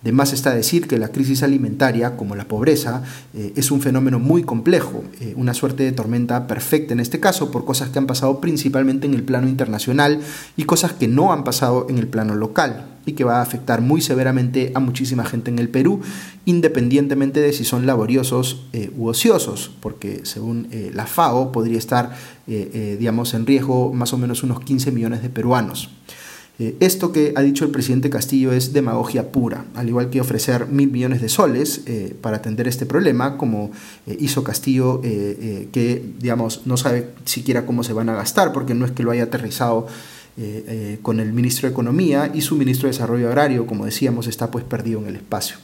De 0.03 0.12
más 0.12 0.33
está 0.33 0.55
decir 0.55 0.87
que 0.87 0.99
la 0.99 1.09
crisis 1.09 1.43
alimentaria, 1.43 2.17
como 2.17 2.37
la 2.37 2.47
pobreza, 2.47 3.03
eh, 3.35 3.55
es 3.57 3.71
un 3.71 3.81
fenómeno 3.81 4.19
muy 4.19 4.43
complejo, 4.45 5.03
eh, 5.21 5.33
una 5.37 5.55
suerte 5.55 5.85
de 5.85 5.93
tormenta 5.93 6.47
perfecta 6.47 6.93
en 6.93 7.00
este 7.00 7.19
caso 7.19 7.50
por 7.50 7.65
cosas 7.65 7.88
que 7.88 7.99
han 7.99 8.07
pasado 8.07 8.41
principalmente 8.41 9.07
en 9.07 9.15
el 9.15 9.23
plano 9.23 9.49
internacional 9.49 10.21
y 10.57 10.65
cosas 10.65 10.93
que 10.93 11.09
no 11.09 11.33
han 11.33 11.45
pasado 11.45 11.87
en 11.88 11.97
el 11.99 12.09
plano 12.09 12.35
local 12.35 12.87
y 13.07 13.12
que 13.12 13.25
va 13.25 13.38
a 13.38 13.43
afectar 13.43 13.81
muy 13.81 14.00
severamente 14.00 14.71
a 14.75 14.81
muchísima 14.81 15.25
gente 15.25 15.50
en 15.50 15.59
el 15.59 15.71
Perú, 15.71 16.00
independientemente 16.45 17.41
de 17.41 17.53
si 17.53 17.65
son 17.65 17.87
laboriosos 17.87 18.67
eh, 18.75 18.91
u 18.97 19.09
ociosos, 19.09 19.71
porque 19.81 20.21
según 20.25 20.69
la 20.93 21.07
FAO 21.07 21.53
podría 21.53 21.79
estar, 21.79 22.11
digamos, 22.47 23.33
en 23.35 23.47
riesgo 23.47 23.93
más 23.93 24.12
o 24.12 24.19
menos 24.19 24.43
unos 24.43 24.61
15 24.61 24.91
millones 24.93 25.23
de 25.23 25.31
peruanos. 25.31 25.91
Eh, 26.59 26.77
esto 26.81 27.13
que 27.13 27.35
ha 27.37 27.43
dicho 27.43 27.67
el 27.67 27.71
presidente 27.71 28.09
Castillo 28.09 28.53
es 28.53 28.73
demagogia 28.73 29.31
pura, 29.31 29.67
al 29.75 29.89
igual 29.89 30.09
que 30.09 30.23
ofrecer 30.23 30.69
mil 30.69 30.91
millones 30.91 31.21
de 31.21 31.29
soles 31.29 31.83
eh, 31.85 32.17
para 32.21 32.39
atender 32.39 32.67
este 32.67 32.87
problema, 32.87 33.37
como 33.37 33.73
eh, 34.07 34.17
hizo 34.19 34.43
Castillo, 34.43 35.01
que 35.03 36.03
digamos 36.19 36.63
no 36.65 36.77
sabe 36.77 37.11
siquiera 37.25 37.67
cómo 37.67 37.83
se 37.83 37.93
van 37.93 38.09
a 38.09 38.15
gastar, 38.15 38.53
porque 38.53 38.75
no 38.75 38.87
es 38.87 38.93
que 38.93 39.03
lo 39.03 39.11
haya 39.11 39.25
aterrizado 39.25 39.87
con 41.03 41.19
el 41.19 41.33
ministro 41.33 41.67
de 41.67 41.73
Economía 41.73 42.31
y 42.35 42.43
su 42.43 42.57
ministro 42.57 42.89
de 42.89 42.93
Desarrollo 42.93 43.29
Agrario, 43.29 43.67
como 43.67 43.87
decíamos, 43.87 44.27
está 44.27 44.51
pues 44.51 44.65
perdido 44.65 45.01
en 45.01 45.07
el 45.07 45.17
espacio. 45.17 45.57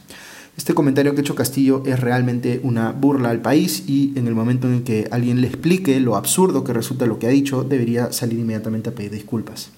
Este 0.57 0.75
comentario 0.75 1.13
que 1.13 1.19
ha 1.19 1.23
hecho 1.23 1.35
Castillo 1.35 1.83
es 1.87 2.01
realmente 2.01 2.61
una 2.63 2.93
burla 2.93 3.31
al 3.31 3.41
país 3.41 3.85
y 3.87 4.13
en 4.17 4.27
el 4.27 4.35
momento 4.35 4.69
en 4.69 4.83
que 4.83 5.09
alguien 5.11 5.41
le 5.41 5.49
explique 5.49 5.99
lo 6.01 6.17
absurdo 6.17 6.65
que 6.65 6.73
resulta 6.73 7.07
lo 7.07 7.19
que 7.19 7.27
ha 7.27 7.31
dicho, 7.31 7.65
debería 7.65 8.13
salir 8.13 8.39
inmediatamente 8.39 8.91
a 8.91 8.95
pedir 8.95 9.11
disculpas. 9.11 9.71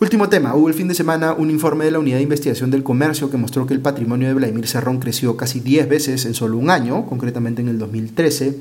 Último 0.00 0.28
tema, 0.28 0.54
hubo 0.54 0.68
el 0.68 0.74
fin 0.74 0.86
de 0.86 0.94
semana 0.94 1.32
un 1.32 1.50
informe 1.50 1.84
de 1.84 1.90
la 1.90 1.98
Unidad 1.98 2.18
de 2.18 2.22
Investigación 2.22 2.70
del 2.70 2.84
Comercio 2.84 3.30
que 3.30 3.36
mostró 3.36 3.66
que 3.66 3.74
el 3.74 3.80
patrimonio 3.80 4.28
de 4.28 4.34
Vladimir 4.34 4.68
Serrón 4.68 5.00
creció 5.00 5.36
casi 5.36 5.58
10 5.58 5.88
veces 5.88 6.24
en 6.24 6.34
solo 6.34 6.56
un 6.56 6.70
año, 6.70 7.04
concretamente 7.06 7.62
en 7.62 7.68
el 7.68 7.80
2013, 7.80 8.58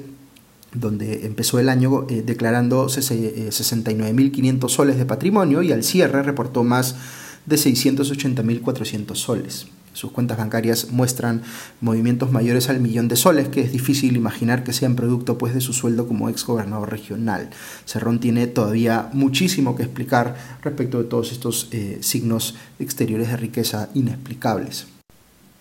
donde 0.74 1.27
empezó 1.27 1.60
el 1.60 1.70
año 1.70 2.08
eh, 2.10 2.24
declarando 2.25 2.88
69.500 2.88 4.65
eh, 4.65 4.70
soles 4.70 4.98
de 4.98 5.06
patrimonio 5.06 5.62
y 5.62 5.72
al 5.72 5.84
cierre 5.84 6.24
reportó 6.24 6.63
más 6.63 6.96
de 7.46 7.56
680.400 7.56 9.15
soles. 9.15 9.67
Sus 9.98 10.12
cuentas 10.12 10.38
bancarias 10.38 10.92
muestran 10.92 11.42
movimientos 11.82 12.32
mayores 12.32 12.70
al 12.70 12.80
millón 12.80 13.08
de 13.08 13.16
soles, 13.16 13.48
que 13.50 13.62
es 13.62 13.72
difícil 13.72 14.16
imaginar 14.16 14.63
que 14.63 14.72
sean 14.72 14.96
producto 14.96 15.39
pues, 15.39 15.56
de 15.56 15.60
su 15.60 15.74
sueldo 15.74 16.08
como 16.08 16.30
ex 16.30 16.46
gobernador 16.46 16.92
regional. 16.92 17.50
Cerrón 17.84 18.20
tiene 18.20 18.46
todavía 18.46 19.10
muchísimo 19.13 19.75
que 19.75 19.82
explicar 19.82 20.36
respecto 20.62 21.00
de 21.00 21.06
todos 21.06 21.32
estos 21.32 21.70
eh, 21.72 21.98
signos 22.01 22.54
exteriores 22.77 23.30
de 23.30 23.38
riqueza 23.38 23.89
inexplicables. 23.96 24.86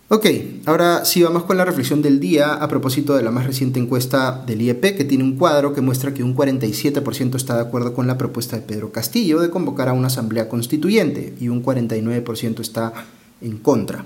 Ok, 0.08 0.26
ahora 0.66 1.06
sí 1.06 1.22
vamos 1.22 1.44
con 1.44 1.56
la 1.56 1.64
reflexión 1.64 2.02
del 2.02 2.20
día 2.20 2.52
a 2.52 2.68
propósito 2.68 3.16
de 3.16 3.22
la 3.22 3.30
más 3.30 3.46
reciente 3.46 3.80
encuesta 3.80 4.44
del 4.46 4.60
IEP, 4.60 4.98
que 4.98 5.04
tiene 5.06 5.24
un 5.24 5.38
cuadro 5.38 5.72
que 5.72 5.80
muestra 5.80 6.12
que 6.12 6.22
un 6.22 6.36
47% 6.36 7.36
está 7.36 7.54
de 7.54 7.62
acuerdo 7.62 7.94
con 7.94 8.06
la 8.06 8.18
propuesta 8.18 8.56
de 8.56 8.62
Pedro 8.62 8.92
Castillo 8.92 9.40
de 9.40 9.48
convocar 9.48 9.88
a 9.88 9.94
una 9.94 10.08
asamblea 10.08 10.50
constituyente 10.50 11.34
y 11.40 11.48
un 11.48 11.64
49% 11.64 12.60
está 12.60 12.92
en 13.40 13.58
contra. 13.58 14.04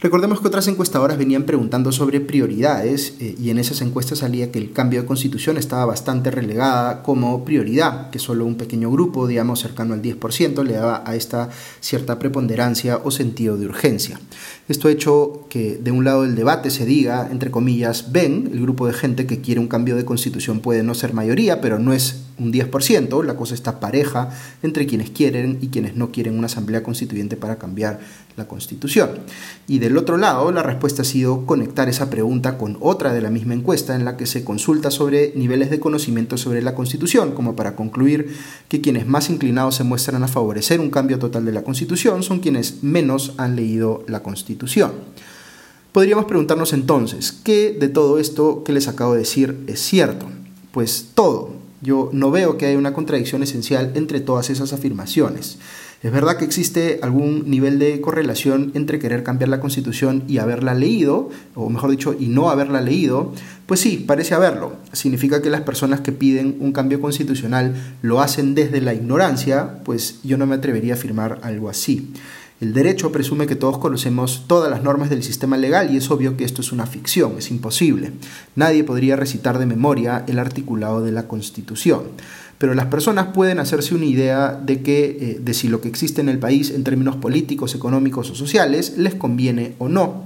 Recordemos 0.00 0.40
que 0.40 0.46
otras 0.46 0.68
encuestadoras 0.68 1.18
venían 1.18 1.42
preguntando 1.42 1.90
sobre 1.90 2.20
prioridades 2.20 3.14
eh, 3.18 3.34
y 3.36 3.50
en 3.50 3.58
esas 3.58 3.80
encuestas 3.80 4.20
salía 4.20 4.52
que 4.52 4.60
el 4.60 4.72
cambio 4.72 5.00
de 5.00 5.08
constitución 5.08 5.56
estaba 5.56 5.86
bastante 5.86 6.30
relegada 6.30 7.02
como 7.02 7.44
prioridad, 7.44 8.10
que 8.10 8.20
solo 8.20 8.44
un 8.44 8.54
pequeño 8.54 8.92
grupo, 8.92 9.26
digamos 9.26 9.58
cercano 9.58 9.94
al 9.94 10.02
10%, 10.02 10.62
le 10.62 10.74
daba 10.74 11.02
a 11.04 11.16
esta 11.16 11.50
cierta 11.80 12.20
preponderancia 12.20 13.00
o 13.02 13.10
sentido 13.10 13.56
de 13.56 13.66
urgencia. 13.66 14.20
Esto 14.68 14.86
ha 14.86 14.92
hecho 14.92 15.46
que 15.48 15.78
de 15.78 15.90
un 15.90 16.04
lado 16.04 16.22
del 16.22 16.36
debate 16.36 16.70
se 16.70 16.86
diga, 16.86 17.28
entre 17.32 17.50
comillas, 17.50 18.12
ven, 18.12 18.50
el 18.52 18.60
grupo 18.60 18.86
de 18.86 18.92
gente 18.92 19.26
que 19.26 19.40
quiere 19.40 19.60
un 19.60 19.66
cambio 19.66 19.96
de 19.96 20.04
constitución 20.04 20.60
puede 20.60 20.84
no 20.84 20.94
ser 20.94 21.12
mayoría, 21.12 21.60
pero 21.60 21.80
no 21.80 21.92
es 21.92 22.27
un 22.38 22.52
10%, 22.52 23.24
la 23.24 23.36
cosa 23.36 23.54
está 23.54 23.80
pareja 23.80 24.30
entre 24.62 24.86
quienes 24.86 25.10
quieren 25.10 25.58
y 25.60 25.68
quienes 25.68 25.96
no 25.96 26.10
quieren 26.10 26.38
una 26.38 26.46
asamblea 26.46 26.82
constituyente 26.82 27.36
para 27.36 27.58
cambiar 27.58 28.00
la 28.36 28.46
constitución. 28.46 29.10
Y 29.66 29.78
del 29.78 29.96
otro 29.96 30.16
lado, 30.16 30.50
la 30.52 30.62
respuesta 30.62 31.02
ha 31.02 31.04
sido 31.04 31.46
conectar 31.46 31.88
esa 31.88 32.10
pregunta 32.10 32.56
con 32.56 32.78
otra 32.80 33.12
de 33.12 33.20
la 33.20 33.30
misma 33.30 33.54
encuesta 33.54 33.94
en 33.94 34.04
la 34.04 34.16
que 34.16 34.26
se 34.26 34.44
consulta 34.44 34.90
sobre 34.90 35.32
niveles 35.34 35.70
de 35.70 35.80
conocimiento 35.80 36.36
sobre 36.36 36.62
la 36.62 36.74
constitución, 36.74 37.32
como 37.32 37.56
para 37.56 37.76
concluir 37.76 38.34
que 38.68 38.80
quienes 38.80 39.06
más 39.06 39.30
inclinados 39.30 39.74
se 39.74 39.84
muestran 39.84 40.22
a 40.22 40.28
favorecer 40.28 40.80
un 40.80 40.90
cambio 40.90 41.18
total 41.18 41.44
de 41.44 41.52
la 41.52 41.62
constitución 41.62 42.22
son 42.22 42.40
quienes 42.40 42.82
menos 42.82 43.34
han 43.36 43.56
leído 43.56 44.04
la 44.06 44.22
constitución. 44.22 44.92
Podríamos 45.92 46.26
preguntarnos 46.26 46.72
entonces, 46.72 47.32
¿qué 47.32 47.76
de 47.78 47.88
todo 47.88 48.18
esto 48.18 48.62
que 48.62 48.72
les 48.72 48.88
acabo 48.88 49.14
de 49.14 49.20
decir 49.20 49.64
es 49.66 49.80
cierto? 49.80 50.26
Pues 50.70 51.08
todo. 51.14 51.57
Yo 51.80 52.10
no 52.12 52.30
veo 52.30 52.56
que 52.56 52.66
haya 52.66 52.78
una 52.78 52.92
contradicción 52.92 53.42
esencial 53.42 53.92
entre 53.94 54.20
todas 54.20 54.50
esas 54.50 54.72
afirmaciones. 54.72 55.58
¿Es 56.00 56.12
verdad 56.12 56.36
que 56.36 56.44
existe 56.44 57.00
algún 57.02 57.50
nivel 57.50 57.80
de 57.80 58.00
correlación 58.00 58.70
entre 58.74 59.00
querer 59.00 59.24
cambiar 59.24 59.48
la 59.48 59.58
constitución 59.58 60.22
y 60.28 60.38
haberla 60.38 60.74
leído, 60.74 61.30
o 61.56 61.70
mejor 61.70 61.90
dicho, 61.90 62.14
y 62.16 62.28
no 62.28 62.50
haberla 62.50 62.80
leído? 62.80 63.32
Pues 63.66 63.80
sí, 63.80 64.04
parece 64.06 64.34
haberlo. 64.34 64.76
Significa 64.92 65.42
que 65.42 65.50
las 65.50 65.62
personas 65.62 66.00
que 66.00 66.12
piden 66.12 66.56
un 66.60 66.72
cambio 66.72 67.00
constitucional 67.00 67.74
lo 68.02 68.20
hacen 68.20 68.54
desde 68.54 68.80
la 68.80 68.94
ignorancia, 68.94 69.80
pues 69.84 70.20
yo 70.22 70.38
no 70.38 70.46
me 70.46 70.54
atrevería 70.54 70.94
a 70.94 70.96
afirmar 70.96 71.40
algo 71.42 71.68
así. 71.68 72.12
El 72.60 72.74
derecho 72.74 73.12
presume 73.12 73.46
que 73.46 73.54
todos 73.54 73.78
conocemos 73.78 74.44
todas 74.48 74.68
las 74.68 74.82
normas 74.82 75.10
del 75.10 75.22
sistema 75.22 75.56
legal 75.56 75.94
y 75.94 75.96
es 75.96 76.10
obvio 76.10 76.36
que 76.36 76.42
esto 76.42 76.60
es 76.60 76.72
una 76.72 76.86
ficción, 76.86 77.34
es 77.38 77.52
imposible. 77.52 78.10
Nadie 78.56 78.82
podría 78.82 79.14
recitar 79.14 79.60
de 79.60 79.66
memoria 79.66 80.24
el 80.26 80.40
articulado 80.40 81.00
de 81.00 81.12
la 81.12 81.28
Constitución. 81.28 82.02
Pero 82.58 82.74
las 82.74 82.86
personas 82.86 83.28
pueden 83.28 83.60
hacerse 83.60 83.94
una 83.94 84.06
idea 84.06 84.60
de, 84.60 84.82
que, 84.82 85.04
eh, 85.04 85.40
de 85.40 85.54
si 85.54 85.68
lo 85.68 85.80
que 85.80 85.88
existe 85.88 86.20
en 86.20 86.28
el 86.28 86.40
país 86.40 86.70
en 86.70 86.82
términos 86.82 87.14
políticos, 87.14 87.76
económicos 87.76 88.30
o 88.30 88.34
sociales 88.34 88.94
les 88.96 89.14
conviene 89.14 89.74
o 89.78 89.88
no. 89.88 90.24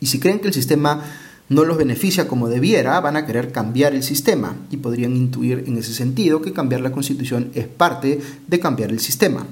Y 0.00 0.06
si 0.06 0.18
creen 0.18 0.38
que 0.38 0.48
el 0.48 0.54
sistema 0.54 1.02
no 1.50 1.64
los 1.64 1.76
beneficia 1.76 2.28
como 2.28 2.48
debiera, 2.48 2.98
van 3.00 3.16
a 3.16 3.26
querer 3.26 3.52
cambiar 3.52 3.94
el 3.94 4.02
sistema 4.02 4.56
y 4.70 4.78
podrían 4.78 5.14
intuir 5.14 5.64
en 5.66 5.76
ese 5.76 5.92
sentido 5.92 6.40
que 6.40 6.54
cambiar 6.54 6.80
la 6.80 6.92
constitución 6.92 7.50
es 7.54 7.66
parte 7.66 8.20
de 8.46 8.58
cambiar 8.60 8.90
el 8.90 9.00
sistema. 9.00 9.46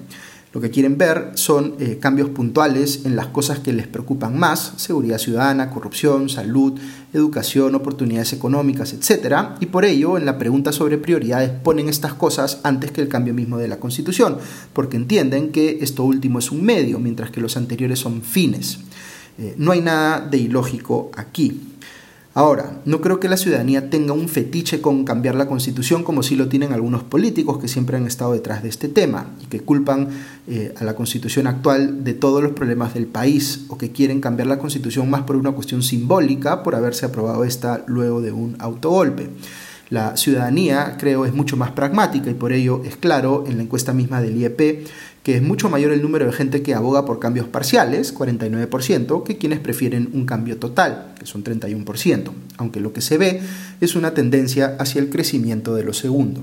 Lo 0.52 0.60
que 0.60 0.70
quieren 0.70 0.96
ver 0.96 1.32
son 1.34 1.74
eh, 1.78 1.98
cambios 2.00 2.30
puntuales 2.30 3.04
en 3.04 3.14
las 3.14 3.26
cosas 3.26 3.58
que 3.58 3.72
les 3.74 3.86
preocupan 3.86 4.38
más, 4.38 4.72
seguridad 4.76 5.18
ciudadana, 5.18 5.70
corrupción, 5.70 6.28
salud, 6.30 6.78
educación, 7.12 7.74
oportunidades 7.74 8.32
económicas, 8.32 8.94
etc. 8.94 9.48
Y 9.60 9.66
por 9.66 9.84
ello, 9.84 10.16
en 10.16 10.24
la 10.24 10.38
pregunta 10.38 10.72
sobre 10.72 10.98
prioridades 10.98 11.50
ponen 11.50 11.88
estas 11.88 12.14
cosas 12.14 12.60
antes 12.62 12.90
que 12.90 13.02
el 13.02 13.08
cambio 13.08 13.34
mismo 13.34 13.58
de 13.58 13.68
la 13.68 13.78
Constitución, 13.78 14.38
porque 14.72 14.96
entienden 14.96 15.52
que 15.52 15.78
esto 15.82 16.04
último 16.04 16.38
es 16.38 16.50
un 16.50 16.64
medio, 16.64 16.98
mientras 17.00 17.30
que 17.30 17.40
los 17.40 17.56
anteriores 17.56 17.98
son 17.98 18.22
fines. 18.22 18.78
Eh, 19.38 19.54
no 19.58 19.72
hay 19.72 19.82
nada 19.82 20.20
de 20.20 20.38
ilógico 20.38 21.10
aquí. 21.14 21.60
Ahora, 22.36 22.82
no 22.84 23.00
creo 23.00 23.18
que 23.18 23.30
la 23.30 23.38
ciudadanía 23.38 23.88
tenga 23.88 24.12
un 24.12 24.28
fetiche 24.28 24.82
con 24.82 25.06
cambiar 25.06 25.36
la 25.36 25.48
constitución 25.48 26.04
como 26.04 26.22
sí 26.22 26.36
lo 26.36 26.48
tienen 26.48 26.74
algunos 26.74 27.02
políticos 27.02 27.56
que 27.56 27.66
siempre 27.66 27.96
han 27.96 28.06
estado 28.06 28.34
detrás 28.34 28.62
de 28.62 28.68
este 28.68 28.90
tema 28.90 29.30
y 29.42 29.46
que 29.46 29.60
culpan 29.60 30.10
eh, 30.46 30.74
a 30.78 30.84
la 30.84 30.94
constitución 30.94 31.46
actual 31.46 32.04
de 32.04 32.12
todos 32.12 32.42
los 32.42 32.52
problemas 32.52 32.92
del 32.92 33.06
país 33.06 33.64
o 33.68 33.78
que 33.78 33.90
quieren 33.90 34.20
cambiar 34.20 34.48
la 34.48 34.58
constitución 34.58 35.08
más 35.08 35.22
por 35.22 35.36
una 35.36 35.52
cuestión 35.52 35.82
simbólica 35.82 36.62
por 36.62 36.74
haberse 36.74 37.06
aprobado 37.06 37.42
esta 37.42 37.84
luego 37.86 38.20
de 38.20 38.32
un 38.32 38.54
autogolpe. 38.58 39.30
La 39.88 40.18
ciudadanía, 40.18 40.96
creo, 40.98 41.24
es 41.24 41.32
mucho 41.32 41.56
más 41.56 41.70
pragmática 41.70 42.28
y 42.28 42.34
por 42.34 42.52
ello 42.52 42.82
es 42.84 42.96
claro 42.96 43.44
en 43.46 43.56
la 43.56 43.62
encuesta 43.62 43.94
misma 43.94 44.20
del 44.20 44.36
IEP 44.36 44.86
que 45.26 45.34
es 45.34 45.42
mucho 45.42 45.68
mayor 45.68 45.90
el 45.90 46.02
número 46.02 46.24
de 46.24 46.30
gente 46.30 46.62
que 46.62 46.72
aboga 46.72 47.04
por 47.04 47.18
cambios 47.18 47.48
parciales, 47.48 48.14
49%, 48.14 49.24
que 49.24 49.38
quienes 49.38 49.58
prefieren 49.58 50.08
un 50.12 50.24
cambio 50.24 50.56
total, 50.56 51.14
que 51.18 51.26
son 51.26 51.42
31%, 51.42 52.30
aunque 52.58 52.78
lo 52.78 52.92
que 52.92 53.00
se 53.00 53.18
ve 53.18 53.40
es 53.80 53.96
una 53.96 54.14
tendencia 54.14 54.76
hacia 54.78 55.00
el 55.00 55.10
crecimiento 55.10 55.74
de 55.74 55.82
lo 55.82 55.94
segundo. 55.94 56.42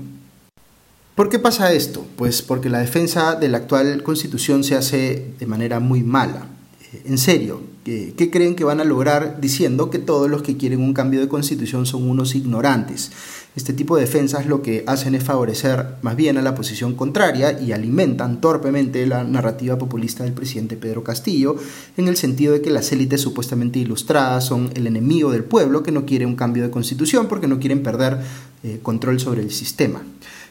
¿Por 1.14 1.30
qué 1.30 1.38
pasa 1.38 1.72
esto? 1.72 2.06
Pues 2.16 2.42
porque 2.42 2.68
la 2.68 2.80
defensa 2.80 3.36
de 3.36 3.48
la 3.48 3.56
actual 3.56 4.02
constitución 4.02 4.62
se 4.64 4.74
hace 4.74 5.28
de 5.38 5.46
manera 5.46 5.80
muy 5.80 6.02
mala. 6.02 6.48
Eh, 6.92 7.04
en 7.06 7.16
serio, 7.16 7.62
¿qué 7.84 8.30
creen 8.30 8.56
que 8.56 8.64
van 8.64 8.80
a 8.80 8.84
lograr 8.84 9.40
diciendo 9.40 9.90
que 9.90 9.98
todos 9.98 10.30
los 10.30 10.42
que 10.42 10.56
quieren 10.56 10.80
un 10.80 10.94
cambio 10.94 11.20
de 11.20 11.28
constitución 11.28 11.84
son 11.84 12.08
unos 12.08 12.34
ignorantes? 12.34 13.12
Este 13.56 13.72
tipo 13.72 13.94
de 13.94 14.02
defensas 14.02 14.46
lo 14.46 14.62
que 14.62 14.82
hacen 14.86 15.14
es 15.14 15.22
favorecer 15.22 15.96
más 16.02 16.16
bien 16.16 16.38
a 16.38 16.42
la 16.42 16.56
posición 16.56 16.94
contraria 16.94 17.60
y 17.60 17.70
alimentan 17.70 18.40
torpemente 18.40 19.06
la 19.06 19.22
narrativa 19.22 19.78
populista 19.78 20.24
del 20.24 20.32
presidente 20.32 20.76
Pedro 20.76 21.04
Castillo, 21.04 21.56
en 21.96 22.08
el 22.08 22.16
sentido 22.16 22.54
de 22.54 22.62
que 22.62 22.70
las 22.70 22.90
élites 22.90 23.20
supuestamente 23.20 23.78
ilustradas 23.78 24.46
son 24.46 24.70
el 24.74 24.86
enemigo 24.86 25.30
del 25.30 25.44
pueblo 25.44 25.84
que 25.84 25.92
no 25.92 26.04
quiere 26.04 26.26
un 26.26 26.34
cambio 26.34 26.64
de 26.64 26.70
constitución 26.70 27.28
porque 27.28 27.46
no 27.46 27.60
quieren 27.60 27.82
perder 27.82 28.18
eh, 28.64 28.80
control 28.82 29.20
sobre 29.20 29.42
el 29.42 29.52
sistema. 29.52 30.02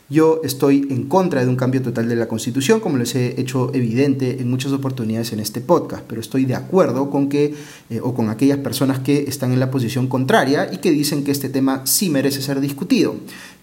Yo 0.10 0.42
estoy 0.44 0.86
en 0.90 1.06
contra 1.08 1.44
de 1.44 1.50
un 1.50 1.56
cambio 1.56 1.82
total 1.82 2.10
de 2.10 2.16
la 2.16 2.28
Constitución, 2.28 2.82
como 2.82 2.98
les 2.98 3.16
he 3.16 3.40
hecho 3.40 3.72
evidente 3.74 4.42
en 4.42 4.50
muchas 4.50 4.72
oportunidades 4.74 5.32
en 5.34 5.40
este 5.40 5.62
podcast, 5.62 6.04
pero 6.08 6.22
estoy 6.22 6.46
de 6.46 6.56
acuerdo 6.56 7.10
con 7.10 7.23
que 7.30 7.54
eh, 7.90 8.00
o 8.02 8.14
con 8.14 8.30
aquellas 8.30 8.60
personas 8.60 9.00
que 9.00 9.26
están 9.28 9.52
en 9.52 9.60
la 9.60 9.72
posición 9.72 10.08
contraria 10.08 10.70
y 10.72 10.78
que 10.78 10.92
dicen 10.92 11.24
que 11.24 11.32
este 11.32 11.50
tema 11.50 11.82
sí 11.86 12.10
merece 12.10 12.42
ser 12.42 12.60
discutido 12.62 13.16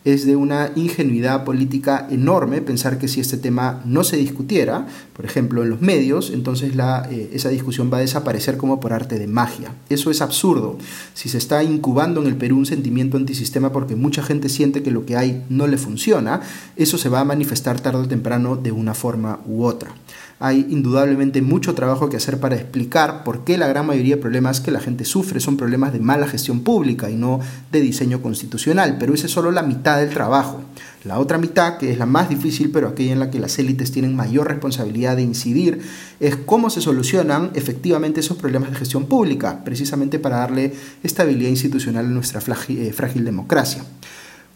es 0.04 0.24
de 0.24 0.34
una 0.36 0.70
ingenuidad 0.76 1.44
política 1.44 2.06
enorme 2.10 2.62
pensar 2.62 2.98
que 2.98 3.08
si 3.08 3.20
este 3.20 3.36
tema 3.36 3.82
no 3.84 4.02
se 4.02 4.16
discutiera, 4.16 4.86
por 5.12 5.26
ejemplo, 5.26 5.62
en 5.62 5.70
los 5.70 5.82
medios, 5.82 6.30
entonces 6.30 6.72
eh, 6.74 7.30
esa 7.34 7.50
discusión 7.50 7.90
va 7.92 7.98
a 7.98 8.00
desaparecer 8.00 8.56
como 8.56 8.80
por 8.80 8.92
arte 8.92 9.18
de 9.18 9.26
magia. 9.26 9.74
Eso 9.90 10.10
es 10.10 10.22
absurdo. 10.22 10.78
Si 11.12 11.28
se 11.28 11.38
está 11.38 11.62
incubando 11.62 12.22
en 12.22 12.28
el 12.28 12.36
Perú 12.36 12.56
un 12.56 12.66
sentimiento 12.66 13.16
antisistema 13.18 13.72
porque 13.72 13.94
mucha 13.94 14.22
gente 14.22 14.48
siente 14.48 14.82
que 14.82 14.90
lo 14.90 15.04
que 15.04 15.16
hay 15.16 15.44
no 15.50 15.66
le 15.66 15.76
funciona, 15.76 16.40
eso 16.76 16.96
se 16.96 17.10
va 17.10 17.20
a 17.20 17.24
manifestar 17.24 17.80
tarde 17.80 18.00
o 18.00 18.08
temprano 18.08 18.56
de 18.56 18.72
una 18.72 18.94
forma 18.94 19.40
u 19.46 19.64
otra 19.64 19.94
hay 20.42 20.66
indudablemente 20.70 21.42
mucho 21.42 21.74
trabajo 21.74 22.08
que 22.08 22.16
hacer 22.16 22.40
para 22.40 22.56
explicar 22.56 23.24
por 23.24 23.44
qué 23.44 23.58
la 23.58 23.68
gran 23.68 23.86
mayoría 23.86 24.16
de 24.16 24.22
problemas 24.22 24.62
que 24.62 24.70
la 24.70 24.80
gente 24.80 25.04
sufre 25.04 25.38
son 25.38 25.58
problemas 25.58 25.92
de 25.92 26.00
mala 26.00 26.26
gestión 26.26 26.60
pública 26.60 27.10
y 27.10 27.14
no 27.14 27.40
de 27.70 27.82
diseño 27.82 28.22
constitucional, 28.22 28.96
pero 28.98 29.12
esa 29.12 29.26
es 29.26 29.32
solo 29.32 29.50
la 29.50 29.62
mitad 29.62 29.98
del 29.98 30.08
trabajo. 30.08 30.62
La 31.04 31.18
otra 31.18 31.36
mitad, 31.36 31.76
que 31.76 31.92
es 31.92 31.98
la 31.98 32.06
más 32.06 32.30
difícil, 32.30 32.70
pero 32.70 32.88
aquella 32.88 33.12
en 33.12 33.20
la 33.20 33.30
que 33.30 33.38
las 33.38 33.58
élites 33.58 33.92
tienen 33.92 34.16
mayor 34.16 34.48
responsabilidad 34.48 35.16
de 35.16 35.22
incidir, 35.22 35.82
es 36.20 36.36
cómo 36.36 36.70
se 36.70 36.80
solucionan 36.80 37.50
efectivamente 37.54 38.20
esos 38.20 38.38
problemas 38.38 38.70
de 38.70 38.76
gestión 38.76 39.04
pública, 39.06 39.62
precisamente 39.62 40.18
para 40.18 40.38
darle 40.38 40.72
estabilidad 41.02 41.50
institucional 41.50 42.06
a 42.06 42.08
nuestra 42.08 42.40
eh, 42.68 42.92
frágil 42.94 43.24
democracia. 43.26 43.84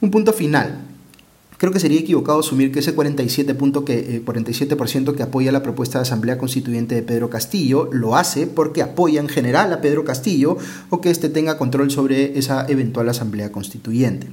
Un 0.01 0.11
punto 0.11 0.33
final. 0.33 0.94
Creo 1.65 1.73
que 1.73 1.81
sería 1.81 2.01
equivocado 2.01 2.41
asumir 2.41 2.73
que 2.73 2.81
ese 2.81 2.95
47%, 2.95 3.85
que, 3.85 4.21
47 4.23 4.75
eh, 4.75 5.15
que 5.17 5.23
apoya 5.23 5.51
la 5.51 5.63
propuesta 5.63 5.97
de 5.97 6.03
Asamblea 6.03 6.37
Constituyente 6.37 6.95
de 6.95 7.03
Pedro 7.03 7.31
Castillo 7.31 7.89
lo 7.91 8.17
hace 8.17 8.47
porque 8.47 8.83
apoya 8.83 9.19
en 9.19 9.31
general 9.31 9.73
a 9.73 9.81
Pedro 9.81 10.05
Castillo 10.05 10.59
o 10.91 11.01
que 11.01 11.09
éste 11.09 11.31
tenga 11.31 11.57
control 11.57 11.91
sobre 11.91 12.39
esa 12.39 12.67
eventual 12.69 13.09
Asamblea 13.09 13.51
Constituyente. 13.51 14.27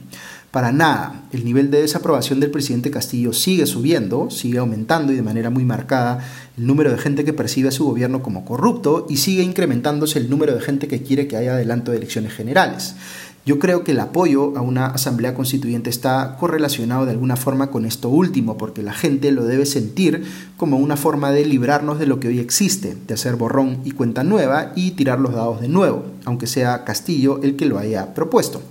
Para 0.51 0.73
nada, 0.73 1.23
el 1.31 1.45
nivel 1.45 1.71
de 1.71 1.79
desaprobación 1.79 2.41
del 2.41 2.51
presidente 2.51 2.91
Castillo 2.91 3.31
sigue 3.31 3.65
subiendo, 3.65 4.29
sigue 4.29 4.57
aumentando 4.57 5.13
y 5.13 5.15
de 5.15 5.21
manera 5.21 5.49
muy 5.49 5.63
marcada 5.63 6.19
el 6.57 6.67
número 6.67 6.91
de 6.91 6.97
gente 6.97 7.23
que 7.23 7.31
percibe 7.31 7.69
a 7.69 7.71
su 7.71 7.85
gobierno 7.85 8.21
como 8.21 8.43
corrupto 8.43 9.07
y 9.09 9.15
sigue 9.15 9.43
incrementándose 9.43 10.19
el 10.19 10.29
número 10.29 10.53
de 10.53 10.59
gente 10.59 10.89
que 10.89 11.01
quiere 11.01 11.29
que 11.29 11.37
haya 11.37 11.53
adelanto 11.53 11.91
de 11.91 11.97
elecciones 11.99 12.33
generales. 12.33 12.95
Yo 13.43 13.57
creo 13.57 13.83
que 13.83 13.93
el 13.93 13.99
apoyo 13.99 14.55
a 14.55 14.61
una 14.61 14.85
asamblea 14.85 15.33
constituyente 15.33 15.89
está 15.89 16.37
correlacionado 16.39 17.05
de 17.05 17.11
alguna 17.11 17.35
forma 17.35 17.71
con 17.71 17.85
esto 17.85 18.07
último, 18.07 18.55
porque 18.55 18.83
la 18.83 18.93
gente 18.93 19.31
lo 19.31 19.45
debe 19.45 19.65
sentir 19.65 20.23
como 20.57 20.77
una 20.77 20.95
forma 20.95 21.31
de 21.31 21.45
librarnos 21.45 21.97
de 21.97 22.05
lo 22.05 22.19
que 22.19 22.27
hoy 22.27 22.37
existe, 22.37 22.95
de 23.07 23.13
hacer 23.15 23.37
borrón 23.37 23.79
y 23.83 23.91
cuenta 23.91 24.23
nueva 24.23 24.73
y 24.75 24.91
tirar 24.91 25.19
los 25.19 25.33
dados 25.33 25.59
de 25.59 25.69
nuevo, 25.69 26.05
aunque 26.25 26.45
sea 26.45 26.83
Castillo 26.83 27.39
el 27.41 27.55
que 27.55 27.65
lo 27.65 27.79
haya 27.79 28.13
propuesto. 28.13 28.61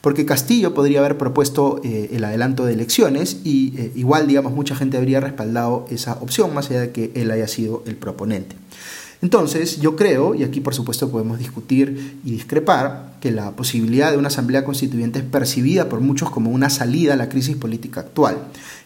Porque 0.00 0.26
Castillo 0.26 0.74
podría 0.74 1.00
haber 1.00 1.18
propuesto 1.18 1.80
eh, 1.84 2.10
el 2.12 2.24
adelanto 2.24 2.64
de 2.64 2.72
elecciones 2.72 3.38
y 3.44 3.74
eh, 3.76 3.92
igual, 3.94 4.26
digamos, 4.26 4.52
mucha 4.52 4.74
gente 4.74 4.96
habría 4.96 5.20
respaldado 5.20 5.86
esa 5.88 6.14
opción, 6.20 6.52
más 6.52 6.68
allá 6.70 6.80
de 6.80 6.90
que 6.90 7.12
él 7.14 7.30
haya 7.30 7.46
sido 7.46 7.84
el 7.86 7.94
proponente. 7.94 8.56
Entonces, 9.22 9.80
yo 9.80 9.96
creo, 9.96 10.34
y 10.34 10.44
aquí 10.44 10.60
por 10.60 10.74
supuesto 10.74 11.10
podemos 11.10 11.38
discutir 11.38 12.18
y 12.24 12.32
discrepar, 12.32 13.15
que 13.26 13.32
la 13.32 13.56
posibilidad 13.56 14.12
de 14.12 14.18
una 14.18 14.28
asamblea 14.28 14.64
constituyente 14.64 15.18
es 15.18 15.24
percibida 15.24 15.88
por 15.88 16.00
muchos 16.00 16.30
como 16.30 16.52
una 16.52 16.70
salida 16.70 17.14
a 17.14 17.16
la 17.16 17.28
crisis 17.28 17.56
política 17.56 17.98
actual. 17.98 18.38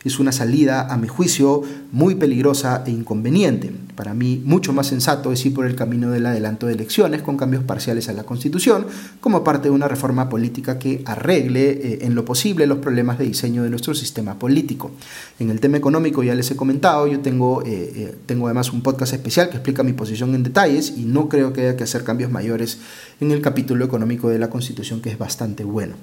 Es 0.03 0.19
una 0.19 0.33
salida, 0.33 0.87
a 0.91 0.97
mi 0.97 1.09
juicio, 1.09 1.61
muy 1.93 2.15
peligrosa 2.15 2.83
e 2.87 2.91
inconveniente. 2.91 3.71
Para 3.97 4.15
mí, 4.15 4.41
mucho 4.43 4.73
más 4.73 4.87
sensato 4.87 5.31
es 5.31 5.45
ir 5.45 5.53
por 5.53 5.67
el 5.67 5.77
camino 5.77 6.11
del 6.11 6.25
adelanto 6.25 6.67
de 6.67 6.73
elecciones 6.73 7.21
con 7.21 7.37
cambios 7.37 7.65
parciales 7.65 8.09
a 8.09 8.15
la 8.15 8.23
Constitución, 8.23 8.87
como 9.21 9.45
parte 9.45 9.69
de 9.69 9.75
una 9.75 9.89
reforma 9.89 10.31
política 10.31 10.79
que 10.79 11.03
arregle 11.05 11.71
eh, 11.73 11.99
en 12.01 12.15
lo 12.15 12.25
posible 12.25 12.67
los 12.67 12.79
problemas 12.79 13.19
de 13.19 13.27
diseño 13.27 13.63
de 13.63 13.69
nuestro 13.69 13.95
sistema 13.95 14.39
político. 14.39 14.91
En 15.39 15.51
el 15.51 15.61
tema 15.61 15.77
económico 15.77 16.23
ya 16.23 16.35
les 16.35 16.51
he 16.51 16.57
comentado, 16.57 17.07
yo 17.07 17.21
tengo, 17.21 17.63
eh, 17.67 17.93
eh, 17.95 18.15
tengo 18.25 18.47
además 18.47 18.73
un 18.73 18.81
podcast 18.81 19.13
especial 19.13 19.51
que 19.51 19.57
explica 19.57 19.83
mi 19.83 19.93
posición 19.93 20.35
en 20.35 20.45
detalles 20.45 20.95
y 20.97 21.05
no 21.05 21.29
creo 21.29 21.53
que 21.53 21.61
haya 21.61 21.77
que 21.77 21.85
hacer 21.85 22.05
cambios 22.05 22.31
mayores 22.31 22.79
en 23.21 23.33
el 23.33 23.43
capítulo 23.43 23.85
económico 23.85 24.30
de 24.31 24.39
la 24.39 24.51
Constitución, 24.51 25.01
que 25.01 25.11
es 25.11 25.19
bastante 25.19 25.65
bueno. 25.65 25.97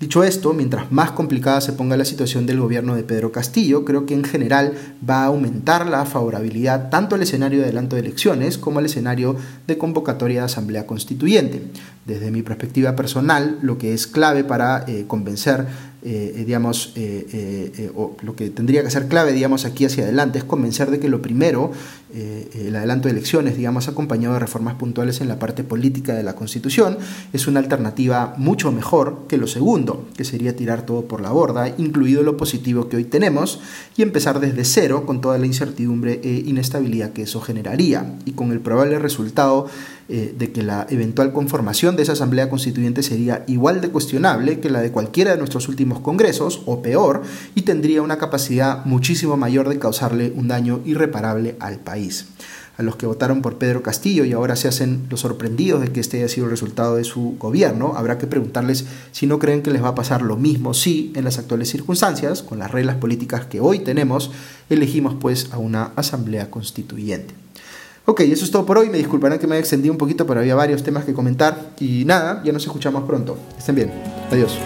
Dicho 0.00 0.24
esto, 0.24 0.54
mientras 0.54 0.90
más 0.90 1.10
complicada 1.10 1.60
se 1.60 1.74
ponga 1.74 1.94
la 1.94 2.06
situación 2.06 2.46
del 2.46 2.58
gobierno 2.58 2.96
de 2.96 3.02
Pedro 3.02 3.32
Castillo, 3.32 3.84
creo 3.84 4.06
que 4.06 4.14
en 4.14 4.24
general 4.24 4.72
va 5.06 5.24
a 5.24 5.26
aumentar 5.26 5.86
la 5.86 6.06
favorabilidad 6.06 6.88
tanto 6.88 7.16
al 7.16 7.22
escenario 7.22 7.58
de 7.58 7.66
adelanto 7.66 7.96
de 7.96 8.00
elecciones 8.00 8.56
como 8.56 8.78
al 8.78 8.86
escenario 8.86 9.36
de 9.66 9.76
convocatoria 9.76 10.40
de 10.40 10.46
asamblea 10.46 10.86
constituyente. 10.86 11.64
Desde 12.06 12.30
mi 12.30 12.40
perspectiva 12.40 12.96
personal, 12.96 13.58
lo 13.60 13.76
que 13.76 13.92
es 13.92 14.06
clave 14.06 14.42
para 14.42 14.86
eh, 14.88 15.04
convencer 15.06 15.66
eh, 16.02 16.32
eh, 16.34 16.44
digamos, 16.46 16.94
eh, 16.96 17.90
o 17.94 18.16
lo 18.22 18.34
que 18.34 18.48
tendría 18.48 18.82
que 18.82 18.90
ser 18.90 19.06
clave, 19.06 19.32
digamos, 19.32 19.66
aquí 19.66 19.84
hacia 19.84 20.04
adelante 20.04 20.38
es 20.38 20.44
convencer 20.44 20.90
de 20.90 20.98
que 20.98 21.08
lo 21.08 21.20
primero, 21.20 21.72
el 22.12 22.74
adelanto 22.74 23.06
de 23.06 23.12
elecciones, 23.12 23.56
digamos, 23.56 23.86
acompañado 23.86 24.34
de 24.34 24.40
reformas 24.40 24.74
puntuales 24.74 25.20
en 25.20 25.28
la 25.28 25.38
parte 25.38 25.62
política 25.62 26.14
de 26.14 26.22
la 26.22 26.34
Constitución, 26.34 26.98
es 27.32 27.46
una 27.46 27.60
alternativa 27.60 28.34
mucho 28.36 28.72
mejor 28.72 29.26
que 29.28 29.36
lo 29.36 29.46
segundo, 29.46 30.08
que 30.16 30.24
sería 30.24 30.56
tirar 30.56 30.86
todo 30.86 31.04
por 31.04 31.20
la 31.20 31.30
borda, 31.30 31.68
incluido 31.78 32.22
lo 32.22 32.36
positivo 32.36 32.88
que 32.88 32.96
hoy 32.96 33.04
tenemos, 33.04 33.60
y 33.96 34.02
empezar 34.02 34.40
desde 34.40 34.64
cero 34.64 35.04
con 35.06 35.20
toda 35.20 35.38
la 35.38 35.46
incertidumbre 35.46 36.20
e 36.24 36.42
inestabilidad 36.46 37.12
que 37.12 37.22
eso 37.22 37.40
generaría, 37.40 38.18
y 38.24 38.32
con 38.32 38.50
el 38.50 38.60
probable 38.60 38.98
resultado 38.98 39.68
de 40.10 40.52
que 40.52 40.62
la 40.62 40.86
eventual 40.90 41.32
conformación 41.32 41.94
de 41.94 42.02
esa 42.02 42.12
Asamblea 42.12 42.50
Constituyente 42.50 43.02
sería 43.02 43.44
igual 43.46 43.80
de 43.80 43.90
cuestionable 43.90 44.58
que 44.58 44.68
la 44.68 44.80
de 44.80 44.90
cualquiera 44.90 45.30
de 45.30 45.38
nuestros 45.38 45.68
últimos 45.68 46.00
congresos, 46.00 46.62
o 46.66 46.82
peor, 46.82 47.22
y 47.54 47.62
tendría 47.62 48.02
una 48.02 48.18
capacidad 48.18 48.84
muchísimo 48.84 49.36
mayor 49.36 49.68
de 49.68 49.78
causarle 49.78 50.32
un 50.34 50.48
daño 50.48 50.80
irreparable 50.84 51.56
al 51.60 51.78
país. 51.78 52.26
A 52.80 52.82
los 52.82 52.96
que 52.96 53.04
votaron 53.04 53.42
por 53.42 53.58
Pedro 53.58 53.82
Castillo 53.82 54.24
y 54.24 54.32
ahora 54.32 54.56
se 54.56 54.66
hacen 54.66 55.06
los 55.10 55.20
sorprendidos 55.20 55.82
de 55.82 55.92
que 55.92 56.00
este 56.00 56.16
haya 56.16 56.28
sido 56.28 56.46
el 56.46 56.50
resultado 56.50 56.96
de 56.96 57.04
su 57.04 57.36
gobierno, 57.38 57.92
habrá 57.94 58.16
que 58.16 58.26
preguntarles 58.26 58.86
si 59.12 59.26
no 59.26 59.38
creen 59.38 59.62
que 59.62 59.70
les 59.70 59.84
va 59.84 59.88
a 59.88 59.94
pasar 59.94 60.22
lo 60.22 60.36
mismo 60.36 60.72
si, 60.72 61.12
en 61.14 61.24
las 61.24 61.38
actuales 61.38 61.68
circunstancias, 61.68 62.42
con 62.42 62.58
las 62.58 62.70
reglas 62.70 62.96
políticas 62.96 63.44
que 63.44 63.60
hoy 63.60 63.80
tenemos, 63.80 64.30
elegimos 64.70 65.14
pues 65.20 65.52
a 65.52 65.58
una 65.58 65.92
asamblea 65.94 66.50
constituyente. 66.50 67.34
Ok, 68.06 68.20
eso 68.20 68.44
es 68.44 68.50
todo 68.50 68.66
por 68.66 68.78
hoy. 68.78 68.88
Me 68.88 68.98
disculparán 68.98 69.38
que 69.38 69.46
me 69.46 69.54
haya 69.54 69.60
extendido 69.60 69.92
un 69.92 69.98
poquito, 69.98 70.26
pero 70.26 70.40
había 70.40 70.54
varios 70.54 70.82
temas 70.82 71.04
que 71.04 71.12
comentar. 71.12 71.70
Y 71.78 72.04
nada, 72.04 72.42
ya 72.44 72.52
nos 72.52 72.64
escuchamos 72.64 73.04
pronto. 73.04 73.36
Estén 73.58 73.74
bien. 73.74 73.92
Adiós. 74.30 74.58